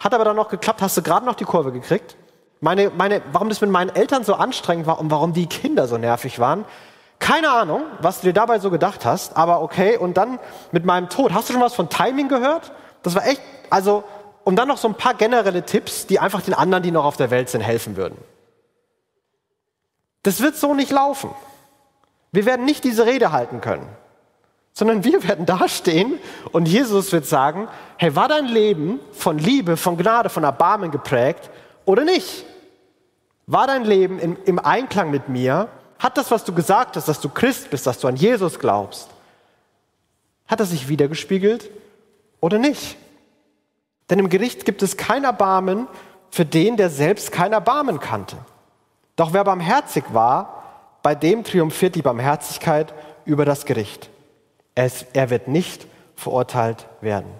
hat 0.03 0.13
aber 0.13 0.25
dann 0.25 0.35
noch 0.35 0.49
geklappt, 0.49 0.81
hast 0.81 0.97
du 0.97 1.01
gerade 1.01 1.25
noch 1.25 1.35
die 1.35 1.45
Kurve 1.45 1.71
gekriegt. 1.71 2.17
Meine, 2.59 2.91
meine, 2.95 3.21
warum 3.31 3.49
das 3.49 3.61
mit 3.61 3.69
meinen 3.69 3.95
Eltern 3.95 4.23
so 4.23 4.35
anstrengend 4.35 4.87
war 4.87 4.99
und 4.99 5.11
warum 5.11 5.33
die 5.33 5.47
Kinder 5.47 5.87
so 5.87 5.97
nervig 5.97 6.39
waren, 6.39 6.65
keine 7.19 7.51
Ahnung, 7.51 7.83
was 7.99 8.19
du 8.19 8.27
dir 8.27 8.33
dabei 8.33 8.59
so 8.59 8.69
gedacht 8.69 9.05
hast, 9.05 9.37
aber 9.37 9.61
okay. 9.61 9.97
Und 9.97 10.17
dann 10.17 10.39
mit 10.71 10.83
meinem 10.83 11.09
Tod, 11.09 11.33
hast 11.33 11.47
du 11.47 11.53
schon 11.53 11.61
was 11.61 11.73
von 11.73 11.89
Timing 11.89 12.27
gehört? 12.27 12.71
Das 13.01 13.15
war 13.15 13.25
echt, 13.25 13.41
also 13.69 14.03
und 14.43 14.57
dann 14.57 14.67
noch 14.67 14.77
so 14.77 14.89
ein 14.89 14.95
paar 14.95 15.13
generelle 15.13 15.63
Tipps, 15.63 16.05
die 16.05 16.19
einfach 16.19 16.41
den 16.41 16.53
anderen, 16.53 16.83
die 16.83 16.91
noch 16.91 17.05
auf 17.05 17.15
der 17.15 17.31
Welt 17.31 17.49
sind, 17.49 17.61
helfen 17.61 17.95
würden. 17.95 18.17
Das 20.23 20.41
wird 20.41 20.55
so 20.55 20.73
nicht 20.73 20.91
laufen. 20.91 21.29
Wir 22.31 22.45
werden 22.45 22.65
nicht 22.65 22.83
diese 22.83 23.05
Rede 23.05 23.31
halten 23.31 23.61
können, 23.61 23.87
sondern 24.73 25.03
wir 25.03 25.23
werden 25.23 25.45
dastehen 25.45 26.19
und 26.51 26.67
Jesus 26.67 27.11
wird 27.11 27.25
sagen, 27.25 27.67
hey, 27.97 28.15
war 28.15 28.27
dein 28.27 28.45
Leben 28.45 28.99
von 29.11 29.37
Liebe, 29.37 29.77
von 29.77 29.97
Gnade, 29.97 30.29
von 30.29 30.43
Erbarmen 30.43 30.91
geprägt 30.91 31.49
oder 31.85 32.03
nicht? 32.03 32.45
War 33.45 33.67
dein 33.67 33.83
Leben 33.83 34.19
im, 34.19 34.37
im 34.45 34.57
Einklang 34.59 35.11
mit 35.11 35.29
mir? 35.29 35.69
Hat 35.99 36.17
das, 36.17 36.31
was 36.31 36.43
du 36.43 36.53
gesagt 36.53 36.95
hast, 36.95 37.07
dass 37.07 37.21
du 37.21 37.29
Christ 37.29 37.69
bist, 37.69 37.85
dass 37.85 37.99
du 37.99 38.07
an 38.07 38.15
Jesus 38.15 38.59
glaubst, 38.59 39.09
hat 40.47 40.59
das 40.59 40.71
sich 40.71 40.89
wiedergespiegelt 40.89 41.69
oder 42.41 42.57
nicht? 42.57 42.97
Denn 44.09 44.19
im 44.19 44.29
Gericht 44.29 44.65
gibt 44.65 44.83
es 44.83 44.97
kein 44.97 45.23
Erbarmen 45.23 45.87
für 46.29 46.45
den, 46.45 46.77
der 46.77 46.89
selbst 46.89 47.31
kein 47.31 47.53
Erbarmen 47.53 47.99
kannte. 47.99 48.37
Doch 49.15 49.33
wer 49.33 49.43
barmherzig 49.43 50.03
war, 50.11 50.63
bei 51.03 51.15
dem 51.15 51.43
triumphiert 51.43 51.95
die 51.95 52.01
Barmherzigkeit 52.01 52.93
über 53.25 53.45
das 53.45 53.65
Gericht. 53.65 54.09
Es, 54.75 55.05
er 55.13 55.29
wird 55.29 55.47
nicht 55.47 55.87
verurteilt 56.15 56.87
werden. 57.01 57.31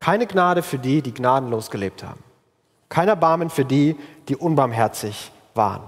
Keine 0.00 0.26
Gnade 0.26 0.62
für 0.62 0.78
die, 0.78 1.02
die 1.02 1.12
gnadenlos 1.12 1.70
gelebt 1.70 2.02
haben. 2.02 2.22
Kein 2.88 3.08
Erbarmen 3.08 3.50
für 3.50 3.64
die, 3.64 3.96
die 4.28 4.36
unbarmherzig 4.36 5.30
waren. 5.54 5.82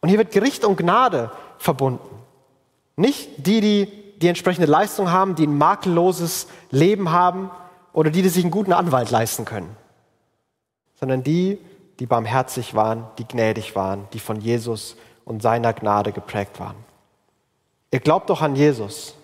Und 0.00 0.08
hier 0.08 0.18
wird 0.18 0.30
Gericht 0.30 0.64
und 0.64 0.76
Gnade 0.76 1.30
verbunden. 1.58 2.08
Nicht 2.96 3.46
die, 3.46 3.60
die 3.60 4.08
die 4.20 4.28
entsprechende 4.28 4.66
Leistung 4.66 5.10
haben, 5.10 5.34
die 5.34 5.46
ein 5.46 5.56
makelloses 5.56 6.48
Leben 6.70 7.10
haben, 7.10 7.50
oder 7.92 8.10
die, 8.10 8.22
die 8.22 8.28
sich 8.28 8.44
einen 8.44 8.52
guten 8.52 8.72
Anwalt 8.72 9.10
leisten 9.10 9.44
können, 9.44 9.74
sondern 11.00 11.24
die, 11.24 11.58
die 11.98 12.06
barmherzig 12.06 12.74
waren, 12.74 13.06
die 13.18 13.26
gnädig 13.26 13.74
waren, 13.74 14.06
die 14.12 14.20
von 14.20 14.40
Jesus 14.40 14.96
und 15.24 15.42
seiner 15.42 15.72
Gnade 15.72 16.12
geprägt 16.12 16.60
waren. 16.60 16.76
Ihr 17.90 17.98
glaubt 17.98 18.30
doch 18.30 18.40
an 18.40 18.54
Jesus. 18.54 19.14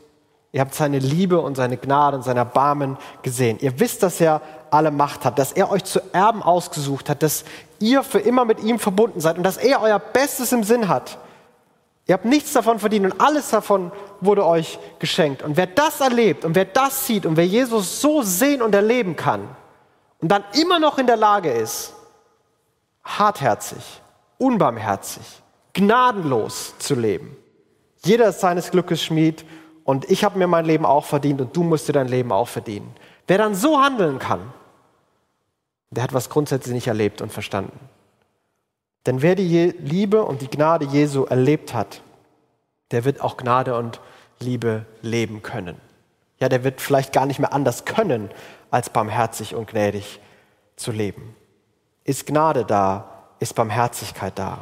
Ihr 0.54 0.60
habt 0.60 0.72
seine 0.72 1.00
Liebe 1.00 1.40
und 1.40 1.56
seine 1.56 1.76
Gnade 1.76 2.16
und 2.16 2.22
sein 2.22 2.36
Erbarmen 2.36 2.96
gesehen. 3.22 3.58
Ihr 3.60 3.80
wisst, 3.80 4.04
dass 4.04 4.20
er 4.20 4.40
alle 4.70 4.92
Macht 4.92 5.24
hat, 5.24 5.36
dass 5.40 5.50
er 5.50 5.68
euch 5.68 5.82
zu 5.82 6.00
Erben 6.12 6.44
ausgesucht 6.44 7.10
hat, 7.10 7.24
dass 7.24 7.44
ihr 7.80 8.04
für 8.04 8.20
immer 8.20 8.44
mit 8.44 8.62
ihm 8.62 8.78
verbunden 8.78 9.18
seid 9.18 9.36
und 9.36 9.42
dass 9.42 9.56
er 9.56 9.82
euer 9.82 9.98
Bestes 9.98 10.52
im 10.52 10.62
Sinn 10.62 10.86
hat. 10.86 11.18
Ihr 12.06 12.12
habt 12.12 12.24
nichts 12.24 12.52
davon 12.52 12.78
verdient 12.78 13.04
und 13.04 13.20
alles 13.20 13.50
davon 13.50 13.90
wurde 14.20 14.46
euch 14.46 14.78
geschenkt. 15.00 15.42
Und 15.42 15.56
wer 15.56 15.66
das 15.66 16.00
erlebt 16.00 16.44
und 16.44 16.54
wer 16.54 16.66
das 16.66 17.04
sieht 17.04 17.26
und 17.26 17.36
wer 17.36 17.46
Jesus 17.46 18.00
so 18.00 18.22
sehen 18.22 18.62
und 18.62 18.76
erleben 18.76 19.16
kann 19.16 19.48
und 20.20 20.28
dann 20.28 20.44
immer 20.52 20.78
noch 20.78 20.98
in 20.98 21.08
der 21.08 21.16
Lage 21.16 21.50
ist, 21.50 21.94
hartherzig, 23.02 24.00
unbarmherzig, 24.38 25.24
gnadenlos 25.72 26.74
zu 26.78 26.94
leben. 26.94 27.36
Jeder 28.04 28.28
ist 28.28 28.38
seines 28.38 28.70
Glückes 28.70 29.02
Schmied 29.02 29.44
und 29.84 30.10
ich 30.10 30.24
habe 30.24 30.38
mir 30.38 30.46
mein 30.46 30.64
Leben 30.64 30.86
auch 30.86 31.04
verdient 31.04 31.40
und 31.40 31.56
du 31.56 31.62
musst 31.62 31.88
dir 31.88 31.92
dein 31.92 32.08
Leben 32.08 32.32
auch 32.32 32.48
verdienen. 32.48 32.94
Wer 33.26 33.38
dann 33.38 33.54
so 33.54 33.80
handeln 33.80 34.18
kann, 34.18 34.52
der 35.90 36.02
hat 36.02 36.14
was 36.14 36.30
grundsätzlich 36.30 36.74
nicht 36.74 36.88
erlebt 36.88 37.20
und 37.20 37.32
verstanden. 37.32 37.78
Denn 39.06 39.22
wer 39.22 39.34
die 39.34 39.74
Liebe 39.78 40.24
und 40.24 40.40
die 40.40 40.50
Gnade 40.50 40.86
Jesu 40.86 41.24
erlebt 41.24 41.74
hat, 41.74 42.02
der 42.90 43.04
wird 43.04 43.20
auch 43.20 43.36
Gnade 43.36 43.76
und 43.76 44.00
Liebe 44.40 44.86
leben 45.02 45.42
können. 45.42 45.76
Ja, 46.40 46.48
der 46.48 46.64
wird 46.64 46.80
vielleicht 46.80 47.12
gar 47.12 47.26
nicht 47.26 47.38
mehr 47.38 47.52
anders 47.52 47.84
können, 47.84 48.30
als 48.70 48.90
barmherzig 48.90 49.54
und 49.54 49.68
gnädig 49.68 50.20
zu 50.76 50.90
leben. 50.90 51.36
Ist 52.02 52.26
Gnade 52.26 52.64
da, 52.64 53.08
ist 53.38 53.54
Barmherzigkeit 53.54 54.38
da. 54.38 54.58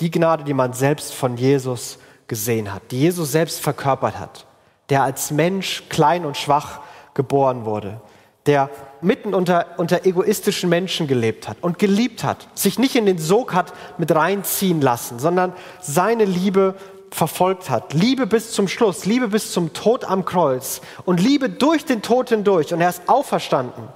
Die 0.00 0.10
Gnade, 0.10 0.44
die 0.44 0.54
man 0.54 0.72
selbst 0.72 1.14
von 1.14 1.36
Jesus 1.36 1.98
gesehen 2.28 2.72
hat, 2.72 2.82
die 2.90 3.00
Jesus 3.00 3.32
selbst 3.32 3.60
verkörpert 3.60 4.18
hat, 4.18 4.46
der 4.88 5.02
als 5.02 5.30
Mensch 5.30 5.84
klein 5.88 6.24
und 6.24 6.36
schwach 6.36 6.80
geboren 7.14 7.64
wurde, 7.64 8.00
der 8.46 8.70
mitten 9.00 9.34
unter, 9.34 9.66
unter 9.78 10.04
egoistischen 10.06 10.68
Menschen 10.68 11.06
gelebt 11.06 11.48
hat 11.48 11.58
und 11.60 11.78
geliebt 11.78 12.24
hat, 12.24 12.48
sich 12.54 12.78
nicht 12.78 12.96
in 12.96 13.06
den 13.06 13.18
Sog 13.18 13.54
hat 13.54 13.72
mit 13.98 14.14
reinziehen 14.14 14.80
lassen, 14.80 15.18
sondern 15.18 15.52
seine 15.80 16.24
Liebe 16.24 16.74
verfolgt 17.10 17.70
hat. 17.70 17.94
Liebe 17.94 18.26
bis 18.26 18.52
zum 18.52 18.66
Schluss, 18.66 19.04
Liebe 19.06 19.28
bis 19.28 19.52
zum 19.52 19.72
Tod 19.72 20.04
am 20.04 20.24
Kreuz 20.24 20.80
und 21.04 21.20
Liebe 21.20 21.48
durch 21.48 21.84
den 21.84 22.02
Tod 22.02 22.30
hindurch. 22.30 22.74
Und 22.74 22.80
er 22.80 22.88
ist 22.88 23.08
auferstanden, 23.08 23.88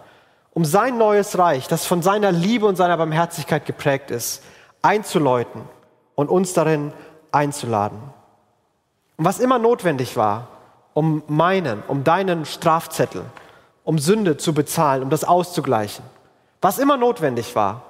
um 0.53 0.65
sein 0.65 0.99
neues 0.99 1.37
Reich, 1.37 1.67
das 1.67 1.85
von 1.85 2.01
seiner 2.01 2.31
Liebe 2.31 2.67
und 2.67 2.77
seiner 2.77 2.97
Barmherzigkeit 2.97 3.67
geprägt 3.67 4.11
ist, 4.11 4.43
einzuläuten 4.83 5.63
und 6.15 6.29
uns 6.29 6.53
darin 6.53 6.93
einzuladen. 7.33 7.99
Und 9.19 9.25
was 9.25 9.41
immer 9.41 9.59
notwendig 9.59 10.17
war, 10.17 10.49
um 10.95 11.23
meinen, 11.27 11.83
um 11.89 12.05
deinen 12.05 12.45
Strafzettel, 12.45 13.25
um 13.85 13.99
Sünde 13.99 14.37
zu 14.37 14.55
bezahlen, 14.55 15.03
um 15.03 15.11
das 15.11 15.25
auszugleichen, 15.25 16.05
was 16.61 16.79
immer 16.79 16.97
notwendig 16.97 17.55
war, 17.55 17.83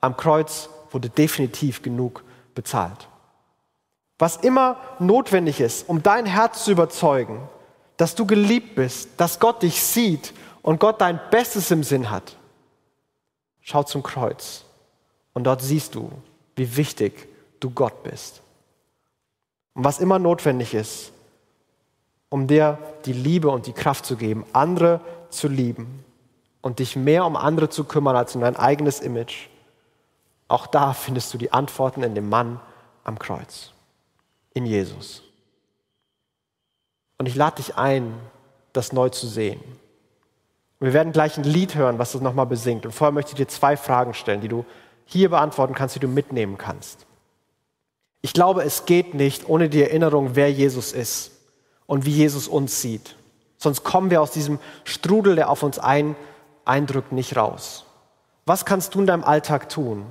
am 0.00 0.16
Kreuz 0.16 0.68
wurde 0.90 1.08
definitiv 1.08 1.82
genug 1.82 2.22
bezahlt. 2.54 3.08
Was 4.18 4.36
immer 4.36 4.76
notwendig 4.98 5.60
ist, 5.60 5.88
um 5.88 6.02
dein 6.02 6.26
Herz 6.26 6.64
zu 6.64 6.72
überzeugen, 6.72 7.40
dass 7.96 8.14
du 8.14 8.26
geliebt 8.26 8.74
bist, 8.74 9.08
dass 9.16 9.38
Gott 9.40 9.62
dich 9.62 9.82
sieht 9.82 10.34
und 10.62 10.80
Gott 10.80 11.00
dein 11.00 11.20
Bestes 11.30 11.70
im 11.70 11.84
Sinn 11.84 12.10
hat. 12.10 12.36
Schau 13.60 13.82
zum 13.82 14.02
Kreuz 14.02 14.64
und 15.32 15.44
dort 15.44 15.62
siehst 15.62 15.94
du, 15.94 16.10
wie 16.56 16.76
wichtig 16.76 17.28
du 17.60 17.70
Gott 17.70 18.02
bist. 18.02 18.43
Und 19.74 19.84
was 19.84 19.98
immer 19.98 20.18
notwendig 20.18 20.72
ist, 20.74 21.12
um 22.28 22.46
dir 22.46 22.78
die 23.04 23.12
Liebe 23.12 23.48
und 23.48 23.66
die 23.66 23.72
Kraft 23.72 24.06
zu 24.06 24.16
geben, 24.16 24.44
andere 24.52 25.00
zu 25.30 25.48
lieben 25.48 26.04
und 26.62 26.78
dich 26.78 26.96
mehr 26.96 27.26
um 27.26 27.36
andere 27.36 27.68
zu 27.68 27.84
kümmern 27.84 28.16
als 28.16 28.34
um 28.34 28.40
dein 28.40 28.56
eigenes 28.56 29.00
Image. 29.00 29.48
Auch 30.48 30.66
da 30.66 30.92
findest 30.94 31.34
du 31.34 31.38
die 31.38 31.52
Antworten 31.52 32.02
in 32.02 32.14
dem 32.14 32.28
Mann 32.28 32.60
am 33.02 33.18
Kreuz, 33.18 33.72
in 34.52 34.66
Jesus. 34.66 35.22
Und 37.18 37.26
ich 37.26 37.34
lade 37.34 37.56
dich 37.56 37.76
ein, 37.76 38.14
das 38.72 38.92
neu 38.92 39.08
zu 39.08 39.26
sehen. 39.26 39.60
wir 40.80 40.92
werden 40.92 41.12
gleich 41.12 41.38
ein 41.38 41.44
Lied 41.44 41.74
hören, 41.74 41.98
was 41.98 42.12
das 42.12 42.20
nochmal 42.20 42.46
besingt. 42.46 42.84
Und 42.84 42.92
vorher 42.92 43.12
möchte 43.12 43.30
ich 43.30 43.36
dir 43.36 43.48
zwei 43.48 43.76
Fragen 43.76 44.12
stellen, 44.12 44.40
die 44.40 44.48
du 44.48 44.64
hier 45.06 45.30
beantworten 45.30 45.74
kannst, 45.74 45.94
die 45.94 46.00
du 46.00 46.08
mitnehmen 46.08 46.58
kannst. 46.58 47.06
Ich 48.24 48.32
glaube, 48.32 48.64
es 48.64 48.86
geht 48.86 49.12
nicht 49.12 49.50
ohne 49.50 49.68
die 49.68 49.82
Erinnerung, 49.82 50.30
wer 50.32 50.50
Jesus 50.50 50.92
ist 50.92 51.30
und 51.84 52.06
wie 52.06 52.10
Jesus 52.10 52.48
uns 52.48 52.80
sieht. 52.80 53.16
Sonst 53.58 53.84
kommen 53.84 54.10
wir 54.10 54.22
aus 54.22 54.30
diesem 54.30 54.58
Strudel, 54.84 55.36
der 55.36 55.50
auf 55.50 55.62
uns 55.62 55.78
ein, 55.78 56.16
eindrückt, 56.64 57.12
nicht 57.12 57.36
raus. 57.36 57.84
Was 58.46 58.64
kannst 58.64 58.94
du 58.94 59.00
in 59.00 59.06
deinem 59.06 59.24
Alltag 59.24 59.68
tun, 59.68 60.06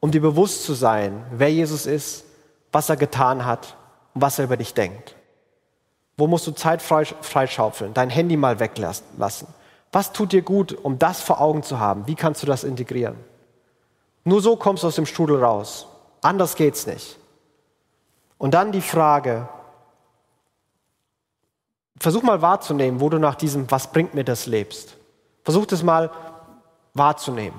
um 0.00 0.10
dir 0.10 0.20
bewusst 0.20 0.64
zu 0.64 0.74
sein, 0.74 1.24
wer 1.30 1.52
Jesus 1.52 1.86
ist, 1.86 2.24
was 2.72 2.88
er 2.88 2.96
getan 2.96 3.46
hat 3.46 3.76
und 4.14 4.22
was 4.22 4.40
er 4.40 4.46
über 4.46 4.56
dich 4.56 4.74
denkt? 4.74 5.14
Wo 6.16 6.26
musst 6.26 6.48
du 6.48 6.50
Zeit 6.50 6.82
freischaufeln, 6.82 7.94
dein 7.94 8.10
Handy 8.10 8.36
mal 8.36 8.58
weglassen? 8.58 9.06
Was 9.92 10.12
tut 10.12 10.32
dir 10.32 10.42
gut, 10.42 10.72
um 10.82 10.98
das 10.98 11.20
vor 11.20 11.40
Augen 11.40 11.62
zu 11.62 11.78
haben? 11.78 12.08
Wie 12.08 12.16
kannst 12.16 12.42
du 12.42 12.46
das 12.48 12.64
integrieren? 12.64 13.18
Nur 14.24 14.42
so 14.42 14.56
kommst 14.56 14.82
du 14.82 14.88
aus 14.88 14.96
dem 14.96 15.06
Strudel 15.06 15.44
raus. 15.44 15.86
Anders 16.22 16.56
geht's 16.56 16.88
nicht. 16.88 17.21
Und 18.42 18.54
dann 18.54 18.72
die 18.72 18.80
Frage, 18.80 19.48
versuch 21.96 22.24
mal 22.24 22.42
wahrzunehmen, 22.42 22.98
wo 22.98 23.08
du 23.08 23.18
nach 23.18 23.36
diesem, 23.36 23.70
was 23.70 23.92
bringt 23.92 24.14
mir 24.14 24.24
das, 24.24 24.46
lebst. 24.46 24.96
Versuch 25.44 25.64
das 25.64 25.84
mal 25.84 26.10
wahrzunehmen. 26.92 27.56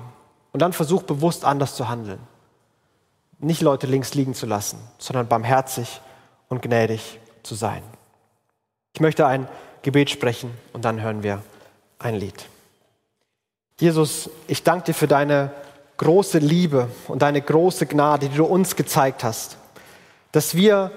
Und 0.52 0.60
dann 0.60 0.74
versuch 0.74 1.02
bewusst 1.04 1.46
anders 1.46 1.74
zu 1.74 1.88
handeln. 1.88 2.18
Nicht 3.38 3.62
Leute 3.62 3.86
links 3.86 4.12
liegen 4.12 4.34
zu 4.34 4.44
lassen, 4.44 4.78
sondern 4.98 5.26
barmherzig 5.26 6.02
und 6.50 6.60
gnädig 6.60 7.18
zu 7.42 7.54
sein. 7.54 7.82
Ich 8.92 9.00
möchte 9.00 9.26
ein 9.26 9.48
Gebet 9.80 10.10
sprechen 10.10 10.50
und 10.74 10.84
dann 10.84 11.00
hören 11.00 11.22
wir 11.22 11.42
ein 11.98 12.14
Lied. 12.14 12.44
Jesus, 13.80 14.28
ich 14.48 14.62
danke 14.62 14.84
dir 14.84 14.94
für 14.94 15.08
deine 15.08 15.50
große 15.96 16.40
Liebe 16.40 16.90
und 17.08 17.22
deine 17.22 17.40
große 17.40 17.86
Gnade, 17.86 18.28
die 18.28 18.36
du 18.36 18.44
uns 18.44 18.76
gezeigt 18.76 19.24
hast 19.24 19.56
dass 20.34 20.56
wir 20.56 20.90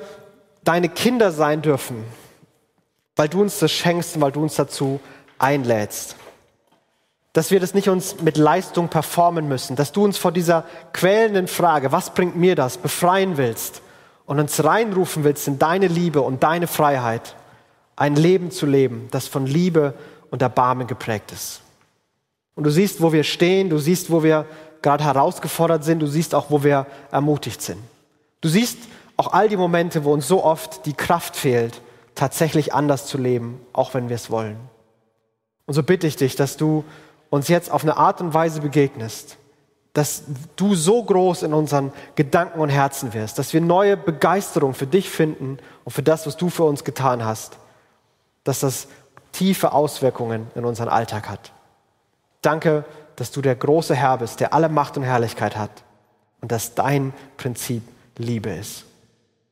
deine 0.64 0.90
Kinder 0.90 1.32
sein 1.32 1.62
dürfen, 1.62 2.04
weil 3.16 3.30
du 3.30 3.40
uns 3.40 3.60
das 3.60 3.72
schenkst 3.72 4.16
und 4.16 4.22
weil 4.24 4.32
du 4.32 4.42
uns 4.42 4.56
dazu 4.56 5.00
einlädst. 5.38 6.16
Dass 7.34 7.52
wir 7.52 7.60
das 7.60 7.76
nicht 7.76 7.88
uns 7.88 8.20
mit 8.20 8.38
Leistung 8.38 8.90
performen 8.90 9.48
müssen, 9.48 9.76
dass 9.76 9.92
du 9.92 10.04
uns 10.04 10.18
vor 10.18 10.32
dieser 10.32 10.66
quälenden 10.92 11.48
Frage, 11.48 11.92
was 11.92 12.16
bringt 12.16 12.36
mir 12.36 12.56
das, 12.56 12.80
befreien 12.80 13.38
willst 13.38 13.84
und 14.26 14.40
uns 14.40 14.64
reinrufen 14.64 15.24
willst 15.24 15.48
in 15.48 15.60
deine 15.60 15.86
Liebe 15.86 16.22
und 16.24 16.42
deine 16.42 16.66
Freiheit, 16.66 17.36
ein 17.96 18.16
Leben 18.16 18.50
zu 18.50 18.66
leben, 18.66 19.08
das 19.12 19.28
von 19.28 19.46
Liebe 19.46 19.94
und 20.32 20.42
Erbarmen 20.42 20.88
geprägt 20.88 21.32
ist. 21.32 21.62
Und 22.56 22.64
du 22.64 22.72
siehst, 22.72 23.04
wo 23.04 23.14
wir 23.14 23.24
stehen, 23.24 23.70
du 23.70 23.78
siehst, 23.78 24.10
wo 24.10 24.24
wir 24.24 24.48
gerade 24.82 25.04
herausgefordert 25.04 25.84
sind, 25.84 26.00
du 26.00 26.08
siehst 26.08 26.34
auch, 26.34 26.50
wo 26.50 26.64
wir 26.64 26.88
ermutigt 27.12 27.62
sind. 27.62 27.84
Du 28.42 28.50
siehst, 28.50 28.80
auch 29.18 29.34
all 29.34 29.50
die 29.50 29.58
Momente, 29.58 30.04
wo 30.04 30.14
uns 30.14 30.28
so 30.28 30.44
oft 30.44 30.86
die 30.86 30.94
Kraft 30.94 31.36
fehlt, 31.36 31.82
tatsächlich 32.16 32.74
anders 32.74 33.06
zu 33.06 33.18
leben, 33.18 33.60
auch 33.74 33.94
wenn 33.94 34.10
wir 34.10 34.16
es 34.16 34.30
wollen. 34.30 34.58
Und 35.66 35.74
so 35.74 35.84
bitte 35.84 36.08
ich 36.08 36.16
dich, 36.16 36.36
dass 36.36 36.58
du 36.58 36.84
uns 37.30 37.48
jetzt 37.48 37.72
auf 37.72 37.84
eine 37.84 37.98
Art 37.98 38.22
und 38.22 38.34
Weise 38.34 38.62
begegnest, 38.62 39.38
dass 39.94 40.24
du 40.56 40.76
so 40.76 41.04
groß 41.04 41.44
in 41.44 41.54
unseren 41.54 41.92
Gedanken 42.16 42.60
und 42.60 42.70
Herzen 42.70 43.14
wirst, 43.14 43.40
dass 43.40 43.54
wir 43.54 43.62
neue 43.62 43.98
Begeisterung 43.98 44.74
für 44.74 44.88
dich 44.88 45.10
finden 45.10 45.58
und 45.84 45.92
für 45.92 46.04
das, 46.04 46.26
was 46.28 46.38
du 46.38 46.50
für 46.50 46.64
uns 46.64 46.84
getan 46.84 47.26
hast, 47.26 47.58
dass 48.44 48.60
das 48.60 48.88
tiefe 49.32 49.74
Auswirkungen 49.74 50.48
in 50.56 50.66
unseren 50.66 50.90
Alltag 50.90 51.28
hat. 51.30 51.52
Danke, 52.42 52.86
dass 53.16 53.32
du 53.32 53.42
der 53.42 53.56
große 53.56 53.96
Herr 53.96 54.20
bist, 54.20 54.40
der 54.40 54.54
alle 54.54 54.70
Macht 54.70 54.98
und 54.98 55.04
Herrlichkeit 55.04 55.58
hat 55.58 55.72
und 56.42 56.52
dass 56.52 56.76
dein 56.76 57.14
Prinzip 57.36 57.82
Liebe 58.18 58.52
ist. 58.52 58.87